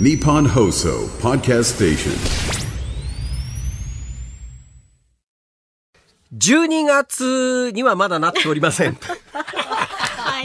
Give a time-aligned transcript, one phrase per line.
[0.00, 2.12] Nippon Hoso Podcast Station.
[6.32, 8.96] 12月にはまだなっておりません。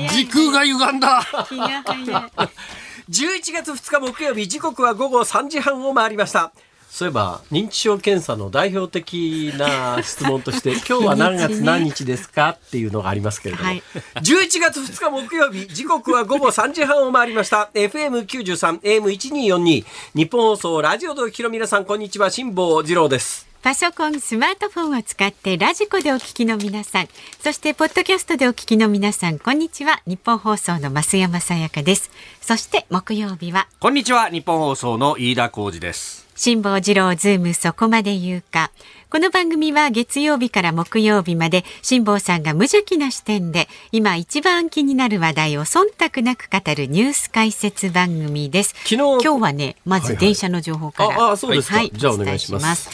[0.10, 1.24] 時空が歪んだ。
[1.48, 2.50] 気が早い。
[3.12, 6.52] 11月2日木曜日、時刻は午後3時半を回りました。
[6.94, 13.82] そういえば、認知症検査の代表的な質問として、 今日は何月何日ですかっていうのがありますけれども、はい
[14.18, 17.72] 11月2日木曜日、時刻は午後3時半を回りました。
[17.74, 23.48] FM93、AM1242、ニッポン放送、ラジオでお聞きの皆さん、こんにちは、辛坊治郎です。
[23.64, 27.08] パソコン、スマートフォンを使って radiko でお聞きの皆さん、
[27.42, 30.04] そしてポッドキャストでお聞きの皆さん、こんにちは。
[30.06, 32.12] ニッポン放送の増山さやかです。
[32.40, 36.23] そして木曜日はこんにちは、ニッポン放送の飯田浩司です。
[36.46, 38.70] 辛坊治郎ズームそこまで言うか。
[39.10, 48.76] この番組は月曜日から木曜日まで辛坊さんが無邪気な視点で今一番気になる話題を忖度なく語るニュース解説番組です。
[48.80, 51.18] 昨日今日はね、まはいはいず電車の情報から。
[51.18, 52.90] ああそうですかはい、じゃあお願いします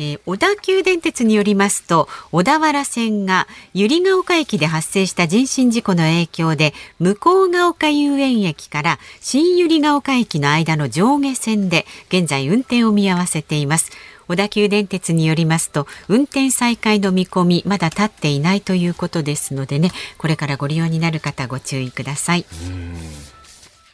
[0.00, 13.90] えー小田急電鉄によりますと小田原線が百合ヶ丘駅で発生した人身事故の影響で向ヶ丘遊園駅から新百合ヶ丘駅の間の上下線で現在運転を見合わせています。
[14.26, 22.46] 小田急電鉄によりますと運転再開の見込みまだ立っていないということですのでねこれからご利用になる方ご注意ください。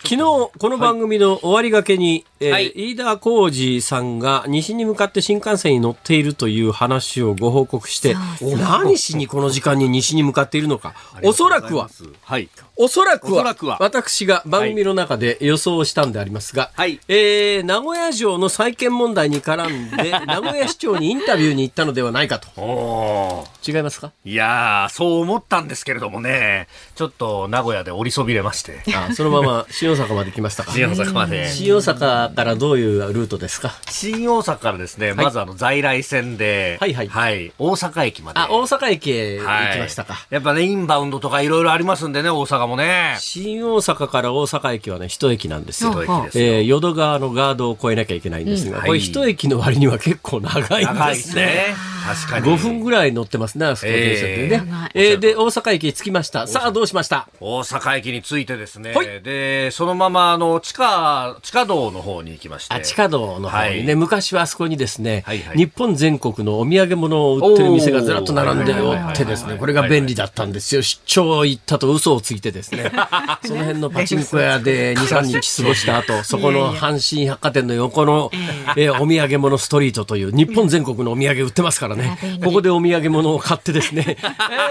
[0.03, 2.73] 昨日この番組の終わりがけに、えーはい。
[2.75, 11.89] 飯田浩二さんが西に向かって新幹線に乗っているという話をご報告してそうそう何しにこの時間に西に向かっているのかおそらくは
[12.23, 12.49] はい。
[12.79, 13.79] おそらくはくは。
[13.81, 17.01] 私が番組の中で予想したんでありますが、はい。
[17.09, 23.47] えー名古屋城の再建問題に絡んで 名古屋市長にインタビューに行ったのではないかと。
[23.67, 24.13] 違いますか？
[24.27, 30.73] いやー、そう思ったんですけれどもね、ちょっと名古屋で降りそびれまして、あそのまま新大阪まで来ましたか？
[30.73, 31.51] 新大阪まで。
[31.51, 33.75] 新大阪からどういうルートですか？
[33.89, 37.53] 新大阪からですね、まずあの在来線で、はいはい。
[37.59, 38.39] 大阪駅まで。
[38.41, 43.17] あ大阪駅へ行はいきましたか、やっぱね、インバウンドとかいろいろありますんでね、大阪もね。
[43.21, 45.93] 新大阪から大阪駅はね、一駅なんですよ。
[45.93, 51.75] 一駅ですよえー淀川のガードを越えなきゃいけないんですが、うんこれ一駅の割には結構長いんですすね。
[52.07, 52.47] 確かに。
[52.55, 54.63] 5分ぐらい乗ってますね、あそこ電車でね。
[54.95, 56.47] えーえーで、大阪駅に着きました。
[56.47, 57.29] さあ、どうしました？
[57.41, 62.75] 大阪駅に着いてですね、はいで、そのままあの地下、地下道の方に行きまして。
[62.75, 70.83] あ地下道の方にね、はい昔はあそこにですね、はいはい日本全国のお土産物を売ってる店がずらっと並んでおってですね、これが便利だったんですよ。
[70.83, 72.91] 出張行ったと嘘をついてですね、
[73.45, 78.31] その辺のパチンコ屋で2、3日過ごした後、 そこの阪神百貨店の横の、
[78.77, 82.19] えーお土産物ストリートという日本全国のお土産売ってますからね。
[82.43, 84.17] ここでお土産物を買ってですね、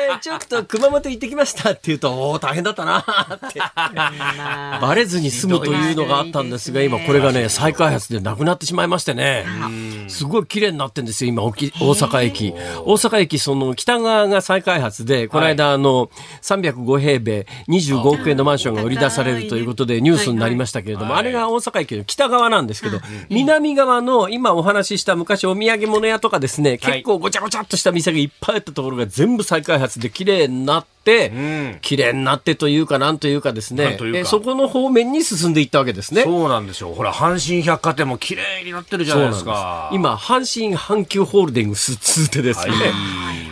[0.09, 3.61] えーちょっと熊本行ってきましたって言うと、おー大変だったなって。
[4.81, 9.45] バレずに済むというのがあったんですが、今これがね、再開発でなくなってしまいましてね、
[10.07, 12.53] すごい綺麗になってんですよ、今、沖大阪駅。
[12.85, 16.09] 大阪駅、その北側が再開発で、この間、あの、
[16.41, 17.47] 305平米、
[17.79, 22.99] 25億円のマンションが売り出されるということでニュースになりましたけれども、あれが大阪駅の北側なんですけど、
[23.29, 36.23] 南側の今お話しした昔お土産物屋とかですね、結構ごちゃごちゃっとした店がいっぱいあったところが全部再開発で綺麗になって、ん綺麗になってというかなんというかですねそこの方面に進んでいったわけですね。
[36.23, 36.93] そうなんですよ。
[36.93, 39.89] ほら、阪神百貨店も綺麗になってるじゃないですか。
[39.93, 42.73] 今、阪神阪急ホールディングスつってですね、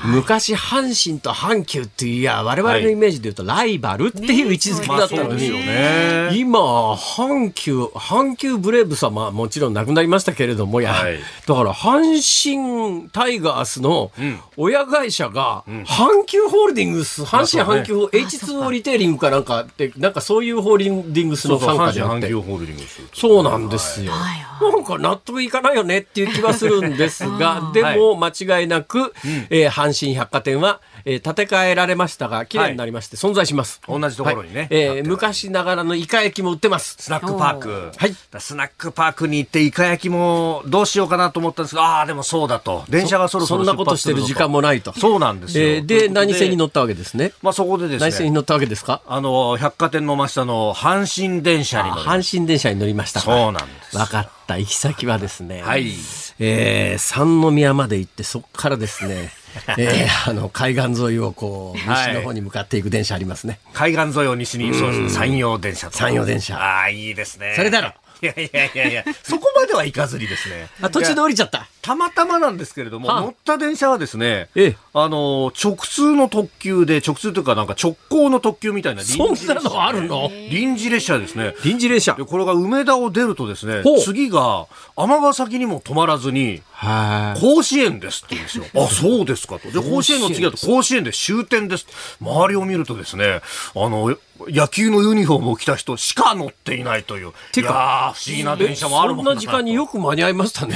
[0.04, 6.32] 昔、阪神と阪急っていう、いや、我々のイメージで言うと、ライバルっていう位置づけだったのに、ね。
[6.34, 11.20] 今、阪急、阪急ブレーブスはまあもちろんなくなりましたけれども、や、はい。
[11.48, 14.12] だから阪神タイガースの
[14.58, 22.22] 親会社が、阪急ホールディングス、阪神阪急、H2O リテイリングかなんかって、 なんかそういうホールディングスの傘下であって。
[22.22, 22.42] 神阪急。
[22.42, 23.02] ホールディングス。
[23.14, 24.12] そうなんですよ。
[24.12, 24.44] はい。
[24.72, 29.14] なんか納得いかないよねっていう気はするんですが、 でも間違いなく、
[29.50, 33.82] えー阪神百貨店は、えー建て替えられましたが、綺麗になりまして存在します。
[33.88, 36.96] 同じところにねはいえー昔ながらのイカ焼きも売ってます。
[37.00, 37.92] スナックパーク。
[37.96, 42.84] はいだスナックパークに行って、イカ焼きもどうしようかなと思ったんですけど、ああ、でもそうだと。
[42.90, 44.94] 電車がそろそろそんなことしてる時間もないと。
[44.98, 45.66] そうなんですよ。
[45.68, 47.32] えーで、何線に乗ったわけですね。
[47.42, 49.02] まあそこでですね、何線に乗ったわけですか？
[49.08, 54.58] あの、百貨店の真下の阪神電車に乗りま阪神電車に乗りましたかそうなんです分かった。
[54.58, 55.62] 行き先はですね。
[55.62, 55.92] はい
[56.40, 59.32] えー三宮まで行って、そこからですね、
[59.78, 63.60] えーあの、海岸沿いをこう、はい西の方に向かっていく電車ありますね。
[63.74, 65.98] 海岸沿いを西に、そうですね、山陽電車と。
[65.98, 67.54] 山陽電車ああ、いいですね。
[67.56, 70.68] それだろいやいやいやいや、そこまでは行かずにですね。
[70.82, 71.68] あ途中で降りちゃった。
[71.84, 80.32] たまたまなんですけれども、はあ乗った電車はですね、ええあの、直通の特急で、直通というかなんか直行の特急みたいなそんなのあるの？
[80.50, 81.54] 臨時列車ですね。
[81.64, 82.24] 臨時列車で、。
[82.24, 87.42] これが梅田を出るとですね次が尼崎にも止まらずに、はい。
[87.42, 88.66] 甲子園ですって言うんですよ。
[88.76, 89.70] あ、そうですかと。
[89.72, 91.86] で、甲子園の次だと甲子園で終点です。
[92.22, 93.42] 周りを見るとですね、
[93.76, 94.16] あの、
[94.48, 97.34] 野球のユニフォームを着た人しか乗っていないという。
[97.52, 100.76] てか不思議な電車もあるもんそんな時間によく間に合いましたね。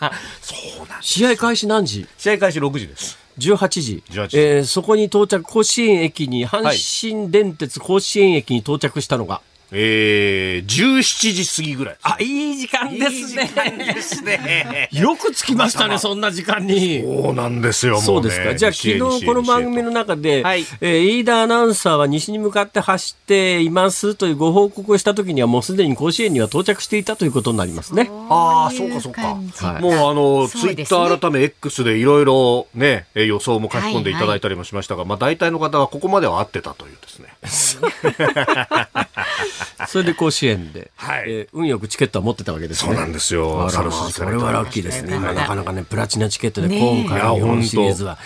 [0.44, 0.54] そ
[0.84, 1.08] うなんです。
[1.14, 2.06] 試合開始何時？
[2.18, 3.18] 試合開始6時です。
[3.38, 4.02] 18時。
[4.10, 9.40] 18時えーそこに到着、甲子園駅に、阪神電鉄甲子園駅に到着したのが。
[9.76, 11.96] えー、17時過ぎぐらい。
[12.02, 14.88] あ、いい時間ですいい時間ですね。
[14.92, 17.02] よく着きましたね、そんな時間に。
[17.02, 18.06] そうなんですよ、もう、ね。
[18.06, 18.54] そうですか。
[18.54, 28.10] じゃあ昨日この番組の中で、はいえー飯田アナウンサーは西に向かって走っていますというご報告をした時にはもうすでに甲子園には到着していたということになりますね。
[28.28, 29.22] ああ、そうかそうか。
[29.22, 36.96] はいもうあの、ツイッター改め X でいろいろね、えー予想も書き込んでいただいたりもしましたが、まあ大体の方はここまでは合ってたという
[37.40, 37.88] ですね。
[39.88, 42.88] それで甲子園で、はいえー運よくチケットは持ってたわけですね。
[42.90, 45.18] そうなんですよあまあそれはラッキーですね。
[45.18, 48.18] なかなかね、プラチナチケットで今回の日本シリーズいは、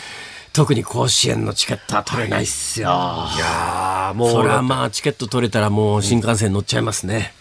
[0.53, 2.89] 特に甲子園のチケットは取れないっすよ。
[2.89, 7.35] いやーもう、それはまあチケット取れたらもう新幹線乗っちゃいますね。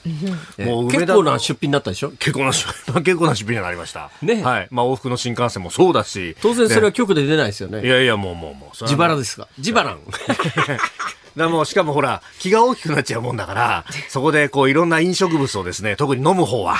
[0.57, 2.11] えもう結構な出費になったでしょ？
[2.11, 4.11] 結構な出費、 結構な出費になりました。
[4.21, 4.67] ねはい。
[4.71, 6.35] まあ往復の新幹線もそうだし。
[6.41, 7.87] 当然それはね局で出ないですよいね。
[7.87, 8.83] やいや、もうもうもう。
[8.83, 9.47] 自腹ですか？
[9.57, 9.95] 自腹。
[11.37, 16.77] だもうしかもほら、気が大きくなっちゃうもんだから、そこでこういろんな飲食物をですね、特に飲む方は。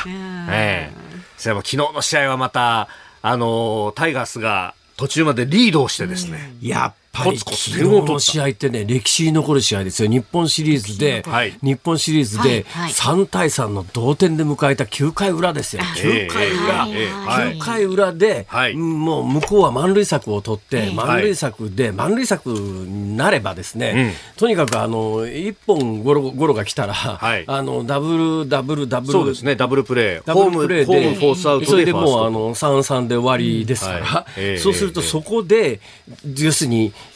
[0.49, 1.07] ええ
[1.37, 2.87] それも昨日の試合はまた、
[3.21, 6.55] あのータイガースが途中までリードをしてですね。
[6.61, 10.09] やっぱりコツコツ昨日の試合ってね、歴史に残る試合ですよ。
[10.09, 11.53] 日本シリーズで、はい。
[11.61, 12.87] 日本シリーズではい。
[12.87, 12.91] はい。
[12.91, 15.83] 3対3の同点で迎えた9回裏ですよ。
[15.83, 16.87] 9回裏。
[16.87, 17.09] ええええ。
[17.11, 17.57] はい。
[17.57, 18.73] 9回裏で、はい。
[18.73, 20.93] うんもう向こうは満塁策を取って、ええ。
[20.93, 27.43] 満塁策で、満塁策になればですね、とにかくあの、一本ゴロゴロが来たら、はい。
[27.47, 29.13] あの、ダブル、ダブル、ダブル。
[29.13, 30.21] そうですね、ダブルプレー。
[30.25, 34.25] ダブルプレーホーム、ホームで、フォースアウトでそれでもうあの3-3で終わりですから、うんはい。
[34.37, 34.57] ええ。
[34.57, 35.79] そうするとそこで、
[36.35, 37.06] 要するに、えー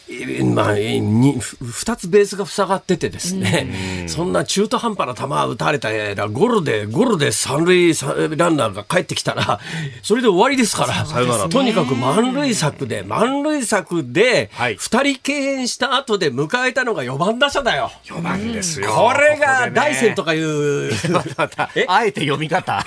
[0.55, 9.59] まあ、えーにふ二つベースが塞がっててですね、そんな中途半端な球打たれたら、ゴロで、ゴロで三塁さランナーが帰ってきたら、
[10.03, 17.91] それで終わりですから、さよならとにかく満塁策で、満塁策ではい、二人敬遠した後で迎えたのが4番打者だよ。
[18.05, 18.91] 4番ですよ。
[18.91, 20.31] これが大戦とか。
[20.31, 20.91] かいう、
[21.37, 21.85] またえ？
[21.87, 22.85] あえて読み方？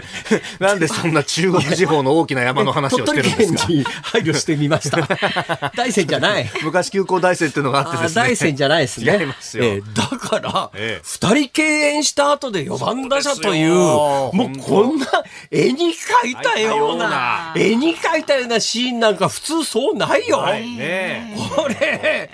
[0.60, 3.58] なんでそんな中国地方の大きな山の話をしてるんですか？
[3.66, 5.72] 鳥取県に配慮してみました。
[5.76, 6.48] 大山じゃない。
[6.66, 8.22] 昔急行大山っていうのがあってあですね。
[8.22, 9.18] 大山じゃないですね。
[9.18, 15.06] 違いますよええだから、二、ええ人敬遠した後で4番打者という、もうこんな
[15.50, 20.38] 絵に描いたようなな、絵に描いたようなシーンなんか普通そうないよ。
[20.38, 22.30] はいねこれ、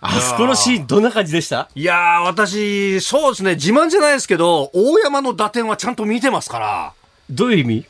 [0.00, 1.68] あそこのシーンどんな感じでした？
[1.74, 6.92] いやー、私、そうですね、自慢じゃないですけど、大山の打点はちゃんと見てますから。
[7.30, 7.86] どういう意味？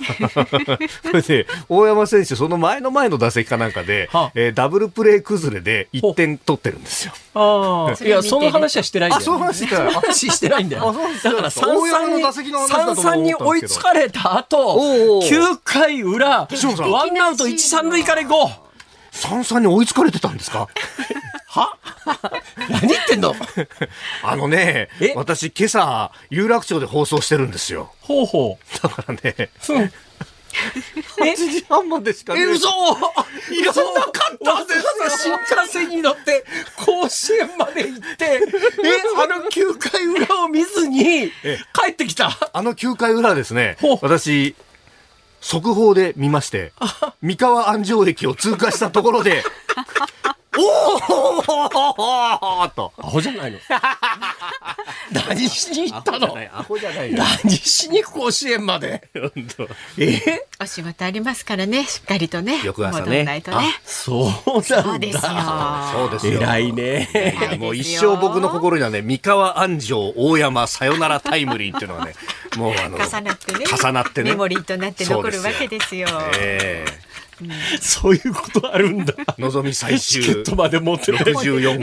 [1.02, 7.12] これで、大山選手、その前の前の打席かなんかで、はえーダブルプレー崩れで1点取ってるんですよ。
[7.34, 9.20] ああ、いや、その話はしてないんだよ。
[9.20, 9.92] あそう話してない。
[9.94, 10.94] 話してないんだよ。
[11.22, 12.66] だから大山の三打席の
[12.96, 14.78] 三に、追いつかれた後、おう
[15.16, 16.28] おう9回裏、
[16.88, 18.70] ワンアウト1、3塁から行こう。
[19.12, 20.68] 三々に追いつかれてたんですか？
[21.50, 21.76] は？
[22.70, 23.34] 何言ってんの？
[24.22, 27.92] あのねえ、私今朝、有楽町で放送してるんですよ。
[28.00, 29.48] ほうほだからね、う。
[31.22, 32.68] え8時半までしかえ、嘘！
[33.50, 35.36] いらなかったんですよ。
[35.48, 36.44] 新幹線に乗って、
[36.76, 38.40] 甲子園まで行って、え、
[39.16, 41.30] あの9回裏を見ずに、
[41.72, 42.36] 帰ってきた。
[42.52, 43.76] あの9回裏ですね。
[44.02, 44.54] 私、
[45.40, 46.72] 速報で見まして、
[47.22, 49.42] 三河安城駅を通過したところで、
[50.62, 52.92] おーと。
[52.98, 53.58] アホじゃないの
[55.28, 56.36] 何しに行ったの？
[56.52, 57.18] アホじゃないよ。
[57.44, 59.08] 何しに甲子園まで？
[59.14, 60.46] 本当え？
[60.60, 62.60] お仕事ありますからね、しっかりとね。
[62.64, 63.74] 翌朝ね戻らないとね。
[63.84, 64.82] そうなんだ。
[64.82, 65.22] そうですよ。
[65.92, 66.40] そうですよ。
[66.42, 67.56] 偉いね。
[67.58, 72.14] もう一生僕の心にはね、三河安城大山さよならタイムリーっていうのがね、
[72.56, 73.64] もうあの、重なってね。
[73.66, 76.08] 重なってねメモリーとなって残るわけですよ。
[76.38, 76.84] え
[77.80, 79.14] そういうことあるんだ。
[79.38, 81.12] えのぞみ最終チケットまで持ってて。
[81.12, 81.80] 64号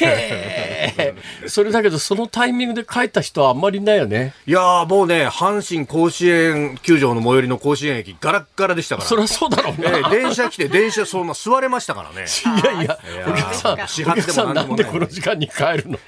[0.00, 1.14] で。
[1.46, 4.34] それだけど、そのタイミングで帰った人はあんまりいないよね。
[4.46, 9.08] いやーもうね、阪神甲子園球場の最寄りの甲子園駅、ガラッガラでしたから。
[9.08, 9.84] そりゃそうだろうね。
[9.86, 12.26] ええ電車来て、電車そのまま座れましたからね。
[12.26, 15.98] いやいや、お客さん、始発でもなんんでこの時間に帰るの？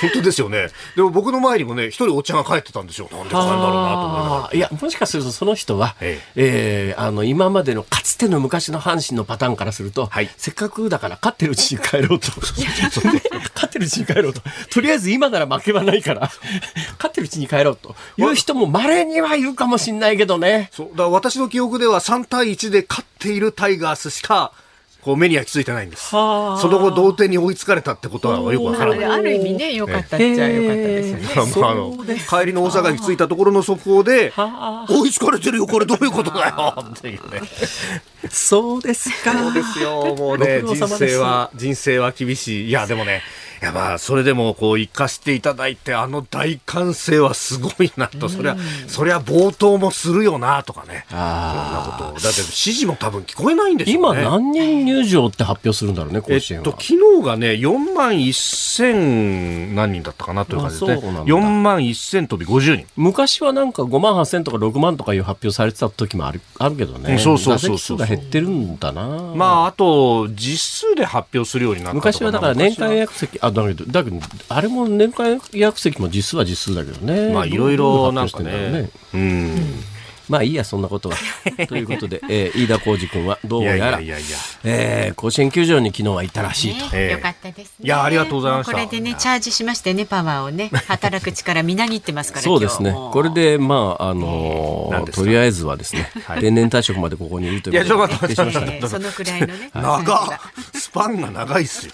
[0.00, 0.68] 本当ですよね。
[0.96, 3.08] でも僕の前にもね、一人おっちゃんが帰ってたんですよ。
[3.10, 4.56] なんで帰るんだろうなと思いながら。
[4.56, 12.28] いや、もしかするとその人は、ええーあの、今までのかつての昔の阪神のパターンからすると、はいせっかくだから勝ってるうちに帰ろうと。
[13.54, 14.40] 勝ってるうちに帰ろうと。
[14.70, 16.30] とりあえず今なら負けはないから、
[16.98, 20.70] 勝ってるうちに帰ろうという人も稀にはいるかもしれないけどね。
[20.72, 20.96] そう。
[20.96, 24.52] だ私の記憶では3対1で勝っているタイガースしか、
[25.08, 26.14] こう目に焼き付いてないんです。
[26.14, 26.60] はあ。
[26.60, 29.04] その後同点に追いつかれたってことはよくわからない。
[29.06, 31.52] ある意味ね良かったっちゃ良かったですよね。
[31.56, 31.96] まああの
[32.28, 37.40] 帰りの大阪駅着いたところの速報では追いつかれてるよこれどういうことだよ っていうね。
[38.28, 39.32] そうですか。
[39.32, 40.14] そうですよ。
[40.14, 42.68] もうね人生は人生は厳しい。
[42.68, 43.22] いやでもね
[43.62, 48.28] いやまあそれでもこう生かしていただいてあの大歓声はすごいなと。
[48.28, 51.06] そりゃそりゃ冒頭もするよなとかね。
[51.10, 52.08] いろんなこと。
[52.10, 54.22] をだって指示も多分聞こえないんでしょ今うね。
[54.22, 56.64] 何人入場って発表するんだろうね、えっ甲子園は。
[56.64, 60.92] と、昨日がね、4万1000何人だったかなという感じですね。
[60.94, 62.86] あそうなんだ4万1000飛び50人。
[62.96, 69.06] 昔はなんか5万8000とか6万とかいう発表されてた時もあるあるけどね、うんそうそうそうそう数が減ってるんだな。
[69.34, 77.32] まあ、あと、実数で発表するようになった昔はだから年間予約席、あ、だけど、だけど、あれも年間予約席も実数は実数だけどね。
[77.32, 78.90] まあ、いろいろなんかね。
[79.14, 79.84] うん。
[80.28, 81.16] まあいいや、そんなことは。
[81.68, 84.36] ということで、えー飯田浩二君はどういやら、やいやいやいや。
[84.64, 86.84] えー甲子園球場に昨日は行ったらしいと。
[86.84, 87.74] ねええよかったですね。
[87.82, 92.42] いやありがとうございましこれでね、チャージしましてね、パワーをね、 働く力みなぎってますから。
[92.42, 92.92] そうですね。
[92.92, 99.70] これで、まあ、あのーとりあえずはですね、定年退職までここにいるということでいやちょっと待って決定しましたねええそのくらいのね。
[99.74, 100.28] 長っ
[100.74, 101.92] スパンが長いっすよ。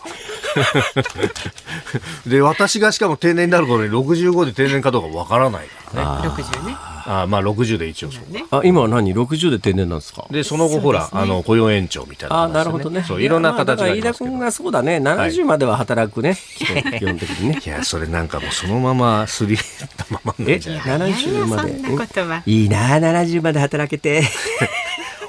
[2.27, 6.25] で、私がしかも定年になる頃に65で定年かどうかわからないからね。
[6.25, 6.77] 六十ね。
[7.07, 8.33] あまあ60で一応そう。
[8.33, 8.45] ね。
[8.51, 10.27] あ、今は何 ?60 で定年なんですか？
[10.31, 13.03] で、その後ほら、あの、雇用延長みたいな、あなるほどね。
[13.07, 14.25] そう、いろんな形があまあだから飯田。
[14.25, 17.61] 君がそうだね、70までは働くね、基本 基本的にね。
[17.65, 21.71] いや、それなんかもうそのまますり減ったままなんえ、じゃない？70まで。
[21.71, 24.23] いやいやそんなことはうんいいな、70まで働けて。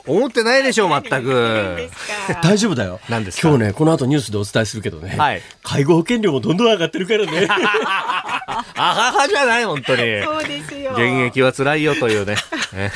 [0.08, 1.90] 思ってないでしょ、全く。
[2.44, 3.00] 大丈夫だよ。
[3.10, 3.50] 何ですか？
[3.50, 7.48] 今日ね、この後ニュースでお伝えするけどね、はい介護保険料もどんどん上がってるからね。
[7.50, 10.24] あははじゃない、本当に。
[10.24, 10.92] そうですよ。
[10.94, 12.36] 現役は辛いよというね。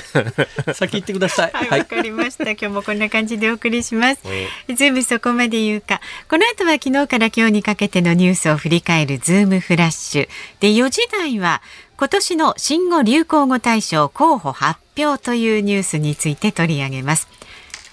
[0.74, 1.52] 先行ってください。
[1.54, 1.86] はい、わはい。
[1.86, 2.44] かりました。
[2.52, 4.22] 今日もこんな感じでお送りします。
[4.24, 6.02] ズームそこまで言うか。
[6.30, 10.30] この後は昨日から今日にかけてのニュースを振り返るズームフラッシュ。
[10.60, 11.62] で、4時台は
[12.00, 17.28] 今年の新語・流行語大賞候補発表というニュースについて取り上げます。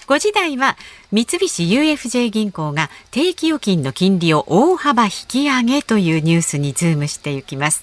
[0.07, 0.77] 5時台は
[1.11, 7.83] 三菱 UFJ 銀行が定期預金の金利を大幅引き上げというニュースにズームしていきます。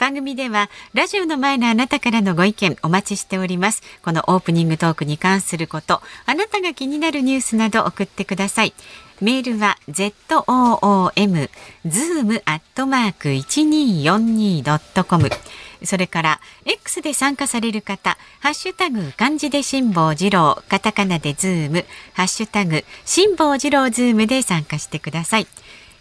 [0.00, 8.74] 番組ではラジオの前のあなたからのご意見お待ちしておりますこのオープニングトークに関することあなたが気になるニュースなど送ってください
[9.20, 11.50] メールは zoom
[11.86, 15.30] zoom アットマーク 1242.com
[15.84, 25.46] それから X で参加される方、ハッシュタグ漢字で辛坊治郎、カタカナでズーム、ハッシュタグ辛坊治郎ズームで参加してください。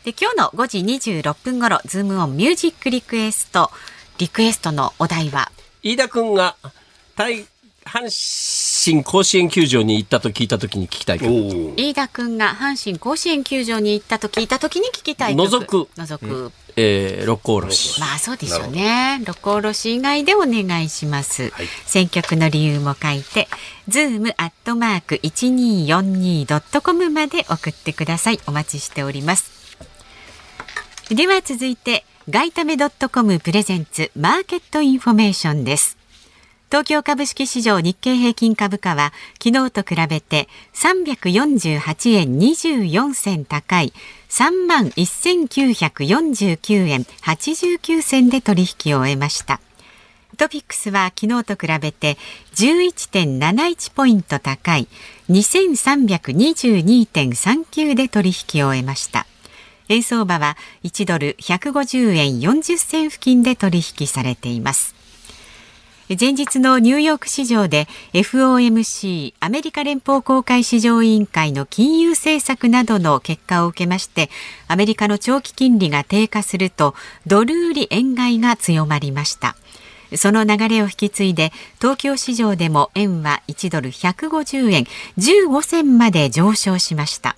[0.05, 3.71] で今日の5時26分頃、ズームオンミュージックリクエスト、
[4.17, 5.51] リクエストのお題は、
[5.81, 6.55] 飯田君が、
[7.15, 7.45] 対、
[7.85, 8.09] 阪
[8.83, 11.73] 神甲子園球場に行ったと聞いたときに聞きたい曲。
[11.77, 15.49] 飯田くんが阪神甲子園球場に行ったと聞いたときに聞きたい曲。
[15.49, 16.51] 除く除く。
[16.75, 18.01] えー、六甲おろし。
[18.01, 19.21] まあそうでしょうね。
[19.25, 21.53] 六甲おろし以外でお願いします。
[21.85, 23.47] 選曲の理由も書いて、
[23.87, 28.39] ズームアットマーク一二四二ドットコムまで送ってください。
[28.47, 29.77] お待ちしております。
[31.09, 36.02] では続いて、ガイタメドットコムプレゼンツマーケットインフォメーションです。
[36.73, 43.93] 東京株式市場日経平均株価は昨日と比べて348円24銭高い
[44.29, 49.61] 3万1949円89銭で取引を終えました。
[50.35, 52.17] トピックスは昨日と比べて
[52.55, 54.87] 11.71ポイント高い
[55.29, 59.27] 2322.39で取引を終えました。
[59.89, 65.02] 円相場は1ドル150円40銭付近で取引されています。
[66.09, 74.29] 前日のニューヨーク市場で FOMC アメリカ連邦公開市場委員会の金融政策などの結果を受けまして
[74.67, 76.93] アメリカの長期金利が低下すると
[77.25, 79.55] ドル売り円買いが強まりました。
[80.15, 84.83] その流れを引き継いで東京市場でも円は1ドル150円
[85.17, 87.37] 15銭まで上昇しました。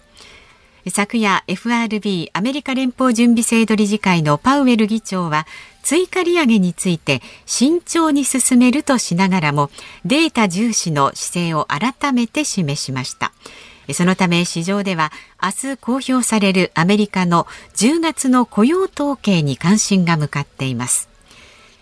[0.87, 5.47] 昨夜 FRB アメリカ連邦準備制度理事会のパウエル議長は
[5.85, 9.69] 追加利上げについて慎重に進めるとしながらも
[10.03, 13.31] データ重視の姿勢を改めて示しました。
[13.93, 21.07] そのため市場では明日公表されるアメリカの10月の雇用統計に関心が向かっています。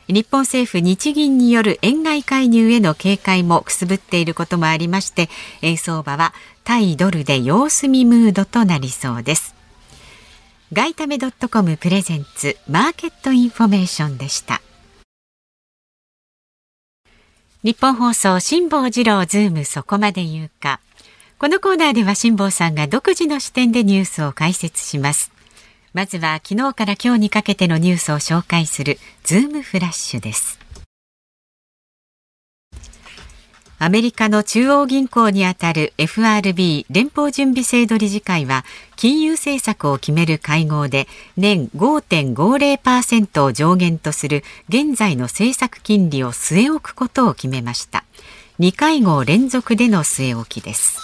[0.10, 5.30] 日本政府日銀による円買い介入への警戒もくすぶっていることもありまして
[5.62, 6.34] 円相場は
[6.66, 9.63] 対ドルで様子見ムードとなりそうです。
[10.74, 14.60] 外為どっとコムプレゼンツマーケットインフォメーションでした。
[17.64, 20.80] ニッポン放送辛坊治郎ズームそこまで言うか。
[21.38, 25.32] このコーナーでは辛坊さんが独自の視点でニュースを解説します。
[25.94, 30.63] まずは昨日から今日にかけてのニュースを紹介するズームフラッシュです。
[33.84, 38.64] アメリカの中央銀行にあたる FRB 連邦準備制度理事会は
[38.96, 48.06] 金融政策を決める会合で年5.50%を上限とする現在の政策金利を据え置くことを決めました。
[48.62, 51.00] 2会合連続での据え置きです。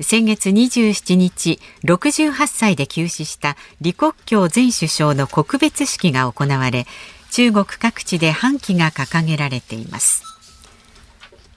[0.00, 6.88] 先月27日68歳で急死した李克強前首相の告別式が行われ
[7.30, 10.31] 中国各地で半旗が掲げられています。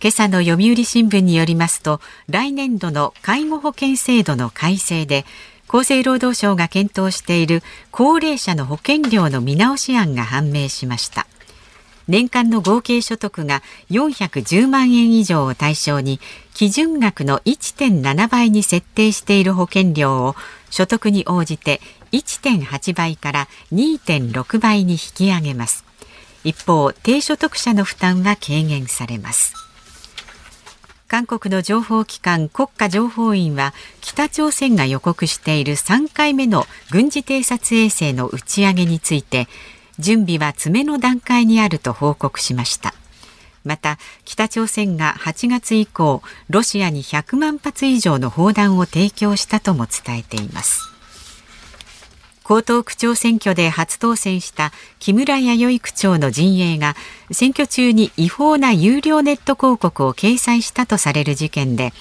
[0.02, 5.26] 今朝の読売新聞によりますと来年度の介護保険制度の改正で
[5.68, 11.28] 厚生労働省が検討している高齢者の保険料の見直し案が判明しました。
[12.08, 16.20] 年間の合計所得が410万円以上を対象に
[16.54, 20.36] 基準額の1.7倍に設定している保険料を
[20.70, 25.84] 所得に応じて1.8倍から2.6倍に引き上げます。
[26.44, 29.56] 一方低所得者の負担は軽減されます。
[31.08, 39.48] 韓国の情報機関国家情報院は北朝鮮が予告している3回目の軍事偵察衛星の打ち上げについて
[40.00, 42.94] 準備は詰めの段階にあると報告しました。
[43.64, 50.95] また北朝鮮が8月以降ロシアに100万発以上の砲弾を提供したとも伝えています。
[52.48, 56.96] 江東区長選挙で初当選した木村弥生区長の陣営が
[57.32, 61.92] 選挙中に違法な有料ネット広告を掲載したとされる事件で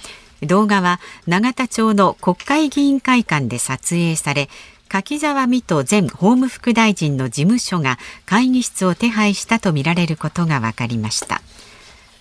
[0.43, 4.51] 動画は永田町の国会議員会館で撮影され
[4.89, 11.41] 柿沢水戸前法務副大臣の事務所が会議室を手配したとみられることが分かりました。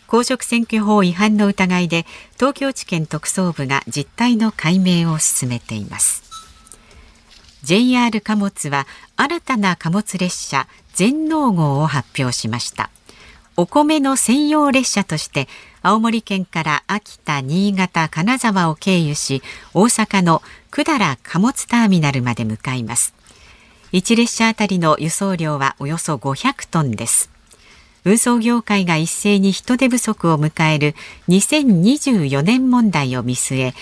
[0.08, 6.33] 公職選挙法違反の疑いで東京地検特捜部が実態の解明を進めています。
[7.64, 12.90] JR 貨物は新たな貨物列車全農号を発表しました。
[13.56, 15.48] お米の専用列車として
[15.82, 19.42] 青森県から秋田、新潟、金沢を経由し
[19.74, 23.14] 大阪の百済貨物ターミナルまで向かいます。
[23.94, 27.30] 1列車あたりの輸送量はおよそ500トンです。
[28.06, 30.96] 運送業界が一斉に人手不足を迎える
[31.30, 33.74] 2024年問題を見据え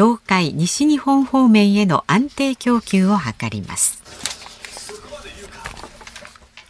[0.00, 4.02] 東海西日本方面への安定供給を図ります。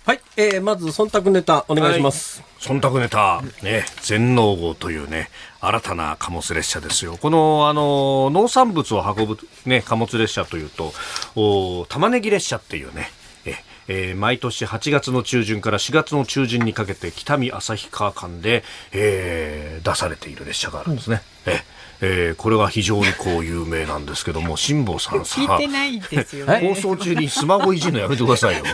[0.05, 2.79] はい、えー、まず忖度ネタお願いします、はい。
[2.79, 7.19] 忖度ネタ、ね、全農号というね、新たな貨物列車ですよ。
[7.23, 10.93] この、あの、農産物を運ぶね、貨物列車というと、
[11.37, 13.13] お玉ねぎ列車っていうね、
[13.45, 13.55] え、
[13.87, 21.23] えー、毎年8月の中旬から4月の中旬にかけて北見旭川間で、えー、出されている列車があるんですね。
[21.47, 21.63] うん、え
[22.03, 28.65] えー、これは非常にこう有名なんですけども 辛坊さんさ聞いてないですよ、ね、放送中にスマホいじるのやめてくださいよ。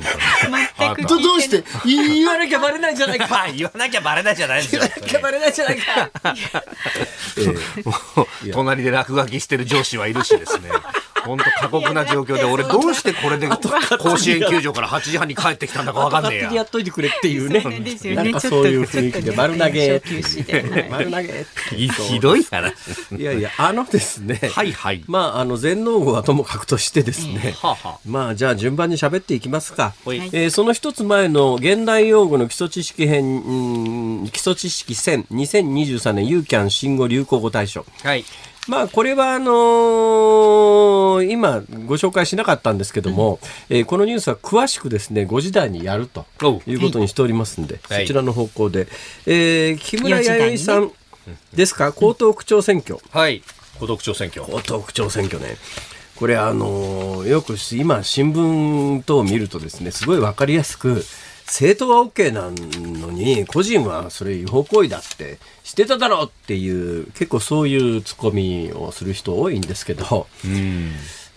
[0.78, 1.64] 全くどうして？
[1.84, 3.46] 言わなきゃバレないじゃないか。
[3.54, 4.82] 言わなきゃバレないじゃないですよ。
[4.82, 6.10] 言わなきゃバレないじゃないか、
[7.36, 10.70] えー、隣で落書きしてる上司はいるしですね
[11.26, 16.52] 本当過酷な状況で俺どうしてこれで甲子園球場から8時半に帰ってきたんだか分かんねえや。
[16.52, 17.62] やっといてくれっていうね。
[18.14, 20.02] なんかそういう雰囲気で丸投げ。
[20.90, 21.46] 丸投げ。
[21.76, 22.74] ひどい話。
[23.18, 24.40] いやいや、あのですね。
[24.52, 25.04] はいはい。
[25.06, 27.54] まあ、あの、全農号はともかくとしてですね。
[28.06, 29.94] まあ、じゃあ順番に喋っていきますか。
[30.32, 37.84] えその一つ前の現代用語の基礎知識編、基礎知識1000、2023年ユーキャン新語・流行語大賞。
[38.02, 38.24] はい。
[38.68, 43.38] まあ、これは、あのー、今、ご紹介しなかったんですけども、
[43.70, 46.26] うん、えー、このニュースは詳しくですね、5時台にやると
[46.66, 48.88] いうことにしておりますんで、はい、そちらの方向で。
[49.26, 50.90] えー、木村弥生さん
[51.54, 52.98] ですか、江東区長選挙。
[53.10, 53.42] はい。
[53.76, 54.42] 江東区長選挙。
[54.48, 55.56] 江東区長選挙ね。
[56.16, 61.04] これ、あのー、よく今、新聞等を見るとですね、すごいわかりやすく、
[61.46, 70.26] 政党は OK なのに個人はそれ違法行為だってしてただろうっていう結構そういうツッコミをする人多いんですけど、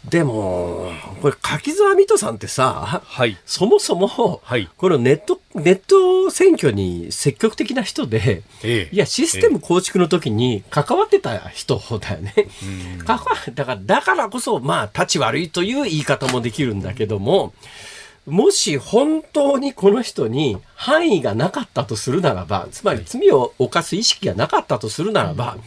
[0.05, 0.91] でも、
[1.21, 3.37] これ、柿沢水戸さんってさ、はい。
[3.45, 4.69] そもそも、はい。
[4.77, 8.95] このネット、ネット選挙に積極的な人で、ええ。
[8.95, 12.33] いや、システム構築の時に関わってた人だよね。
[13.05, 17.53] 関わだから、だからこそ、まあ、立ち悪いという言い方もできるんだけども、
[18.25, 25.57] もし本当にこの人に範囲がなかったとするならば、つまり罪を犯す意識がなかったとするならば、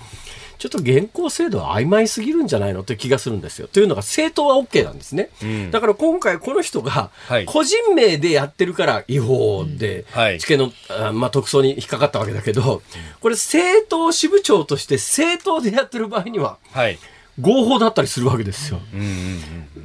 [0.62, 3.66] ちょっと現行制度は曖昧すぎるんじゃないのという気がするんですよ。
[3.66, 5.28] というのが政党は OK なんですね。
[5.72, 12.80] だから今回この人がはい個人名でやってるから違法で、はい地検の、あまあ、特捜に引っかかったわけだけど、
[13.20, 16.96] これ政党支部長として政党でやってる場合にははい。
[17.40, 18.80] 合法だったりするわけですよ。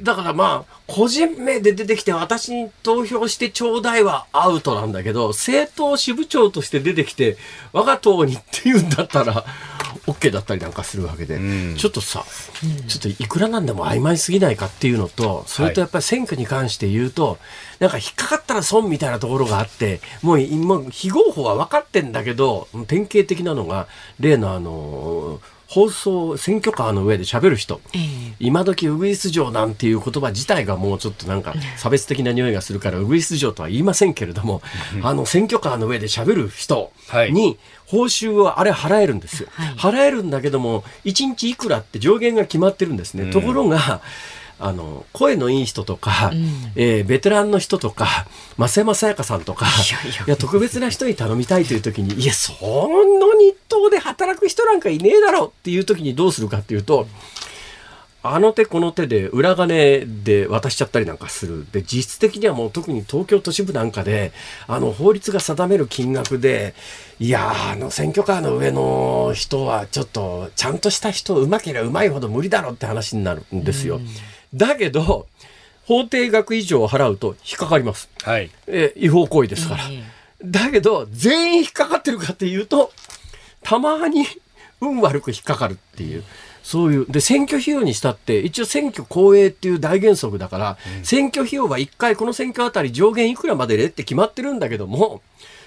[0.02, 7.38] だからまあ、個人名で出てきて私に投票してちょうだいはアウトなんだけど、政党支部長として出てきて、
[7.72, 9.44] 我が党にって言うんだったら、
[10.06, 11.76] OK だったりなんかするわけで、ん。
[11.76, 12.24] ちょっとさ、
[12.86, 17.38] ちょっといくらなんでも曖昧すぎないかっていうのと、それとやっぱり選挙に関して言うと、
[17.78, 23.88] なんか引っかかったら損みたいなところがあって、もう今、非合法は分かってんだけど、典型的なのが、
[24.20, 27.80] 例のあの、放送、選挙カーの上で喋る人。
[27.94, 34.62] ええ今時ウグイス嬢なんていう言葉自体がもうちょっとなんか差別的な匂いがするからウグイス嬢とは言いませんけれども、
[35.02, 39.48] あの選挙カーの上で喋る人はいに報酬をあれ払えるんですよ。
[39.52, 43.30] はい払えるんだけども、1日いくらって上限が決まってるんですね。
[43.30, 44.00] ところが、
[44.60, 46.32] あの、声のいい人とか、
[46.74, 48.26] えーベテランの人とか、
[48.58, 49.66] 増山さやかさんとか、
[50.26, 57.06] いや特別な人に頼みたいという時に、いや、その日当で働く人なんかいねえだろっていう時にどうするかっていうと、
[58.20, 61.64] あの手この手で裏金で渡しちゃったりなんかする。
[61.70, 64.32] で、実質的にはもう特に東京都市部なんかで、
[64.66, 66.74] あの法律が定める金額で、
[67.20, 74.00] いやー、あの選挙カーの上の人はちょっとちゃんとした人、うまければうまいほど無理だろって話になるんですよ。
[74.54, 75.26] だけど、
[75.86, 78.10] 法定額以上払うと引っかかります。
[78.22, 78.50] はい。
[78.66, 79.84] えー違法行為ですから。
[80.44, 82.92] だけど、全員引っかかってるかっていうと、
[83.62, 84.24] たまに
[84.80, 86.24] 運悪く引っかかるっていう。
[86.62, 87.06] そういう。
[87.08, 95.22] で、選挙費用にしたって、一応選挙公営っていう大原則だから、選挙費用は一回この選挙あたり上限いくらまででって決まってるんだけども、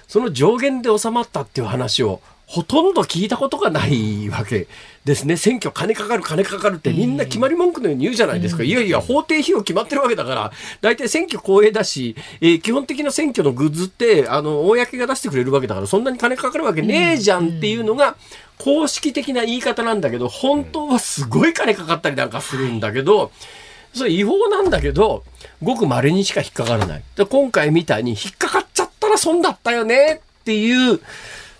[0.07, 4.67] その上限で収まったっていう話を、ほとんど聞いたことがないわけ
[5.05, 5.37] ですね。
[5.37, 8.63] 選挙金かかる金かかるってみんな決まり文句のように言うじゃないですか。
[8.63, 18.17] いやいや、法定費用決まってるわけだから、大体選挙公営だし、えー基本的な選挙のグッズって、あの、公が出してくれるわけだから、そんなに金かかるわけねえじゃんっていうのが、
[18.57, 23.31] 公式的な言い方なんだけど、本当はすごい金かかったりなんかするんだけど、
[23.93, 25.23] それ違法なんだけど、
[25.63, 27.03] ごく稀にしか引っかからない。
[27.15, 30.99] で今回みたいに引っかかっちゃったら損だったよねっていう、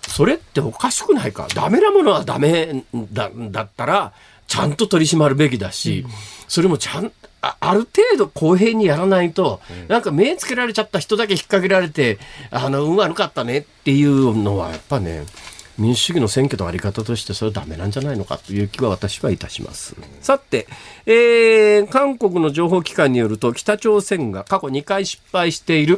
[0.08, 1.48] それっておかしくないか？
[1.54, 4.12] ダメなものはダメだだったら、
[4.46, 6.04] ちゃんと取り締まるべきだし、
[6.48, 12.18] それもちゃん、あある程度公平にやらないと、なんか目つけられちゃった人だけ引っ掛けられて、
[12.50, 15.24] あの、運悪かったねっていうのは、やっぱね、
[15.78, 19.96] 民主主義の選挙のあり方としてそれはダメなんじゃないのかという気は私はいたします。
[20.20, 20.66] さて、
[21.06, 25.96] えー韓国の情報機関によると北朝鮮が過去2回失敗している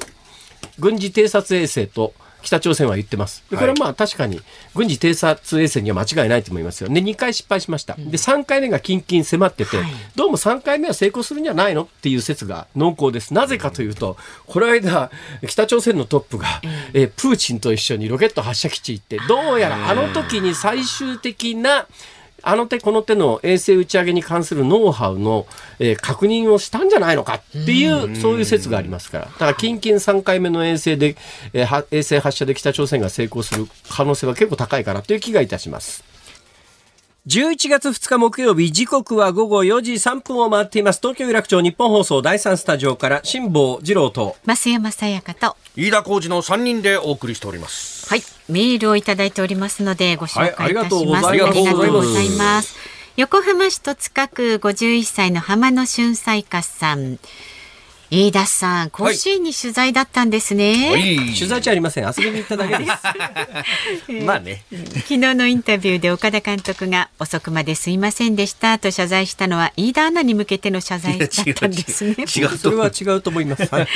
[0.79, 2.15] 軍事偵察衛星と
[2.45, 3.43] 北朝鮮は言ってます。
[3.51, 4.41] でこれはまあ確かに
[4.75, 6.89] 軍事偵察衛星には間違いないと思いますよ。
[6.89, 7.95] で、2回失敗しました。
[7.95, 9.79] で、3回目がキンキン迫ってて、
[10.15, 13.33] どうも3回目は成功するんじゃないのっていう説が濃厚です。
[13.35, 15.11] なぜかというと、この間、
[15.47, 16.47] 北朝鮮のトップが、
[16.93, 21.87] えープーチンと一緒にロケット発射基地行って、どうやらあの時に最終的な
[22.47, 25.47] あの手この手の衛星打ち上げに関するノウハウの、
[25.79, 29.25] えー確認をしたんじゃないのかっていう、そういう説がありますから。
[29.25, 31.17] だから、近々3回目の衛星で、
[31.53, 36.05] えーは衛星発射で北朝鮮が成功する可能性は結構高いかなという気がいたします。
[37.27, 41.01] 11月2日木曜日、時刻は午後4時3分を回っています。
[41.01, 45.57] 東京有楽町日本放送第3スタジオから、辛坊治郎と、増山さやかと。
[45.75, 48.07] 飯田浩二の3人でお送りしております。
[48.11, 51.27] はい、メールをいただいておりますのでご紹介いたします。
[51.27, 52.77] はいありがとうございます。
[53.17, 57.19] 横浜市戸塚区51歳の浜野俊斎花さん。
[58.15, 60.93] 飯田さん、甲子園に取材だったんですね。
[61.37, 62.05] 取材じゃありません。
[62.05, 62.93] 遊びに行っただけです。
[64.25, 64.63] まあね。
[64.95, 72.15] 昨日のインタビューで岡田監督が遅くまですいませんでしたと謝罪したのは飯田アナに向けての謝罪だったんですね。
[72.19, 73.67] 違うそれは違うと思います。
[73.75, 73.89] は い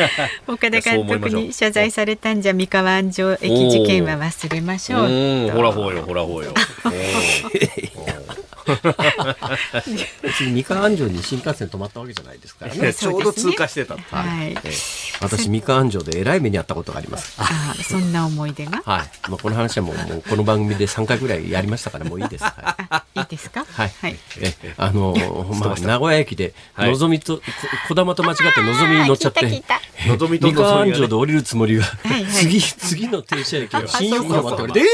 [0.49, 5.07] 岡田監督に謝罪されたんじゃ三河安城駅事件は忘れましょう。
[5.07, 6.53] うん、ほらほうよ、ほらほうよ。
[10.23, 12.93] 別に三河安城に新幹線止まったわけじゃないですからね。
[12.95, 13.97] ちょうど通過してた。
[13.97, 14.57] はい。
[15.21, 17.35] 私三河安城でえらい目にあったことがあります。
[17.39, 18.83] ああ、そんな思い出が？
[18.85, 19.11] はい。
[19.31, 22.45] まあこの話はもうもうこの番組で3回ぐらいやりましたからもういいです。
[22.45, 22.55] はい。
[22.91, 23.65] あ、いいですか？
[23.71, 23.93] はい。
[24.01, 24.17] はい。
[24.41, 25.15] え、あの、
[25.61, 27.43] まあ、名古屋駅で、のぞみと、こ
[27.89, 29.63] こだまと間違ってのぞみに乗っちゃって、 み
[30.19, 31.85] と三河安城で降りるつもりが、
[32.33, 34.85] 次、次の停車駅が新横浜って言われて、え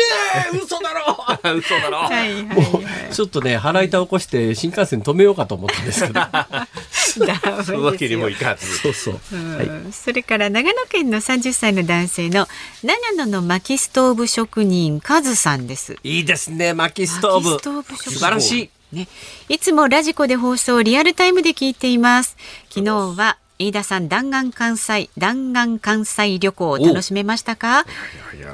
[0.53, 1.14] えー、嘘だろ
[1.55, 1.99] 嘘だろ。
[1.99, 6.21] はいはいもう、ちょっとね、腹痛を起こして新幹線止めようかと思ったんですけど。
[7.65, 8.79] そういうわけにもいかず。
[8.79, 9.15] そうそう。
[9.57, 9.67] はい。
[9.67, 12.49] うんそれから長野県の30歳の男性の
[12.83, 15.97] 長野の薪ストーブ職人カズさんです。
[16.03, 17.51] いいですね、薪ストーブ。
[17.51, 18.71] 薪ストーブ素晴らしい。
[18.97, 19.09] ね、
[19.49, 22.37] いつもラジコで放送をリアルタイムで聞いています。
[22.69, 27.87] 昨日は飯田さん弾丸関西弾丸関西旅行を楽しめましたか？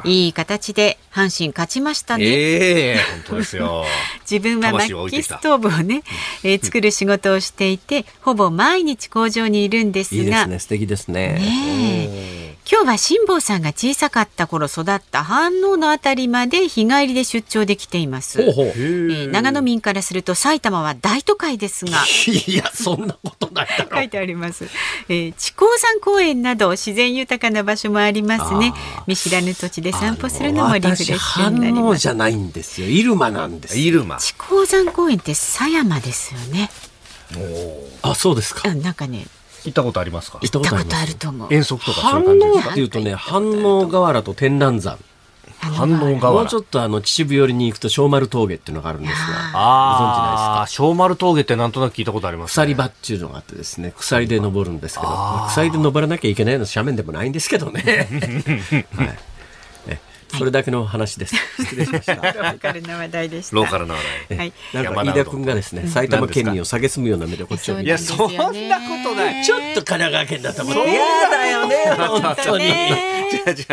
[0.04, 2.24] いい形で阪神勝ちましたね。
[2.26, 3.84] ええ本当ですよ。
[4.30, 6.02] 自分は薪ストーブをね、
[6.44, 11.32] えー作る仕事をしていて、ほぼ毎日工場にいるんですが、いいですね、素敵ですね。
[11.34, 11.40] ね
[12.10, 12.39] え
[12.70, 18.40] 今日は辛坊さんが小さかった頃育った飯能のあたりまで日帰りで出張できています。
[18.40, 18.66] ほうほう。
[18.66, 21.98] えー長野民からすると埼玉は大都会ですが。
[22.30, 24.68] いや、そんなことないだろ書いてあります。
[25.08, 28.72] えー、地高山公園など自然豊かな場所もありますね。
[29.08, 32.02] 見知らぬ土地で散歩するのもリフレッシュになり私反応ます。
[32.02, 32.86] じゃないんですよ。
[32.86, 33.84] 入間なんですよ。
[33.84, 34.18] イルマ。
[34.18, 36.70] 地高山公園って狭山ですよね。
[38.02, 38.68] あ、そうですか。
[38.68, 39.26] うんなんかね、
[39.64, 40.38] 行ったことありますか？
[40.42, 41.54] 行った行ったことあると思う。
[41.54, 42.68] 遠足とかそう反いう感じですか？
[42.68, 44.98] 応っていうとね、反応河原と天覧山。
[45.60, 46.56] 反応河原もうち。
[46.56, 49.58] ょっとあの秩父寄りに行くと小丸峠っていうのがあるんですが、ご存知ないですか？
[49.58, 58.08] ああ、小丸峠ってなんとなく聞いたことあります、鎖場っていうのがあってですね、鎖で登るんですけど、まあ鎖で登らなきゃいけないような斜面でもないんですけどね。
[58.96, 59.18] はい。
[60.34, 61.34] えそれだけの話です。
[61.58, 62.14] 失礼しました。
[62.14, 63.56] ローカルな話題でした。
[63.56, 64.38] ローカルな話題。
[64.38, 64.52] はい。
[64.72, 68.52] なんか飯田君がですね、埼玉県民を蔑むような目でこっちを見ていや、そんなこ
[69.02, 69.44] とない。
[69.44, 72.64] ちょっと神奈川県だと思って嫌だよね、本当に。
[72.64, 73.66] 違う違う。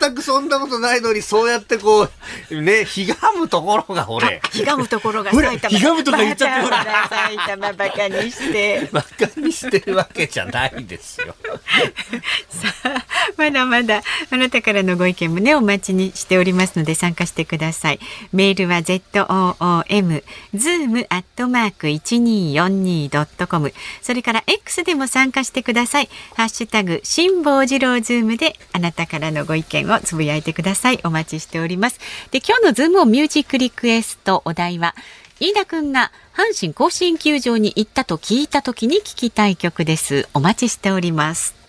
[0.00, 2.08] 全くそんなことないのに、そうやってこ
[2.50, 4.40] う、ね、ひがむところが俺。
[4.52, 5.78] ひがむところがほら埼玉。
[5.78, 8.88] ひがむとか言っちゃってほらバカだ埼玉バカにして。
[8.92, 11.34] バカにしてるわけじゃないですよ。
[13.36, 18.00] まだまだあなたからのご意見もねお待ちにしておりますので参加してください。
[18.32, 23.72] メールは z o o m zoom アットマーク一二四二ドットコム。
[24.02, 26.08] それから X でも参加してください。
[26.34, 31.00] ハッシュタグ辛坊治郎ズームであなたからのご意見をつぶやいてください。
[31.04, 32.00] お待ちしております。
[32.30, 34.94] で今日のズームオンミュージックリクエストお題は
[35.38, 40.28] 飯田くんが阪神甲子園球場に行ったと聞いた時に聞きたい曲です。
[40.32, 41.65] お待ちしております。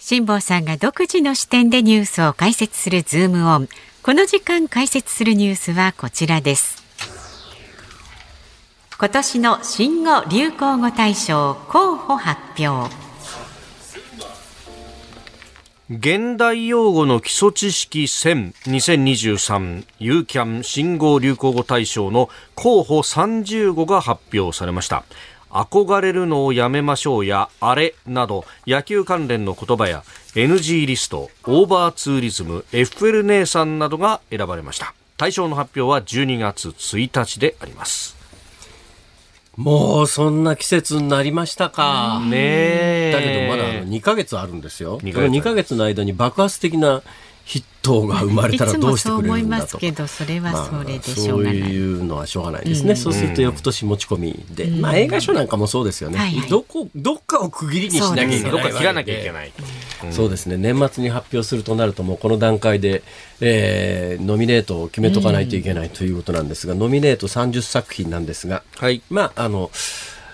[0.00, 3.68] 辛坊さんが独自の視点でニュースを解説するズームオン。
[4.02, 6.84] この時間解説するニュースはこちらです。
[8.96, 12.94] 今年の新語・流行語大賞候補発表。
[15.90, 25.04] 現代用語の基礎知識選2023ユーキャン新語・流行語大賞の候補30語が発表されました。
[25.50, 34.94] 憧れるのをやめましょうやあれなど野球関連の言葉や NG リスト、オーバーツーリズム、エッフェル姉さんなどが選ばれました。
[35.16, 38.16] 大賞の発表は12月1日であります。
[39.56, 42.20] もうそんな季節になりましたか。
[42.24, 43.12] ねえ。
[43.12, 45.00] だけどまだあの2ヶ月あるんですよ。
[45.00, 47.02] 2この2ヶ月の間に爆発的な
[47.48, 49.78] ヒットが生まれいたらどうしてくれ思いまするんだと。
[49.78, 51.44] けどそれはまあそれでしょうい。
[51.44, 52.94] そういうのはしょうがないですね。
[52.94, 56.18] そうすると翌年持ち込みで、まあ映画賞なんかもそうですよね。
[56.18, 59.52] はいはいどこどっかを区切りにしなきゃいけないどっか切らなきゃいけない。
[60.10, 63.02] そうですね年末に発表するとなるともうこの段階で、
[63.40, 69.00] えーノミネートを決めとかないといけないということなんですが、ノミネート30作品なんですが、はい。
[69.08, 69.70] まああの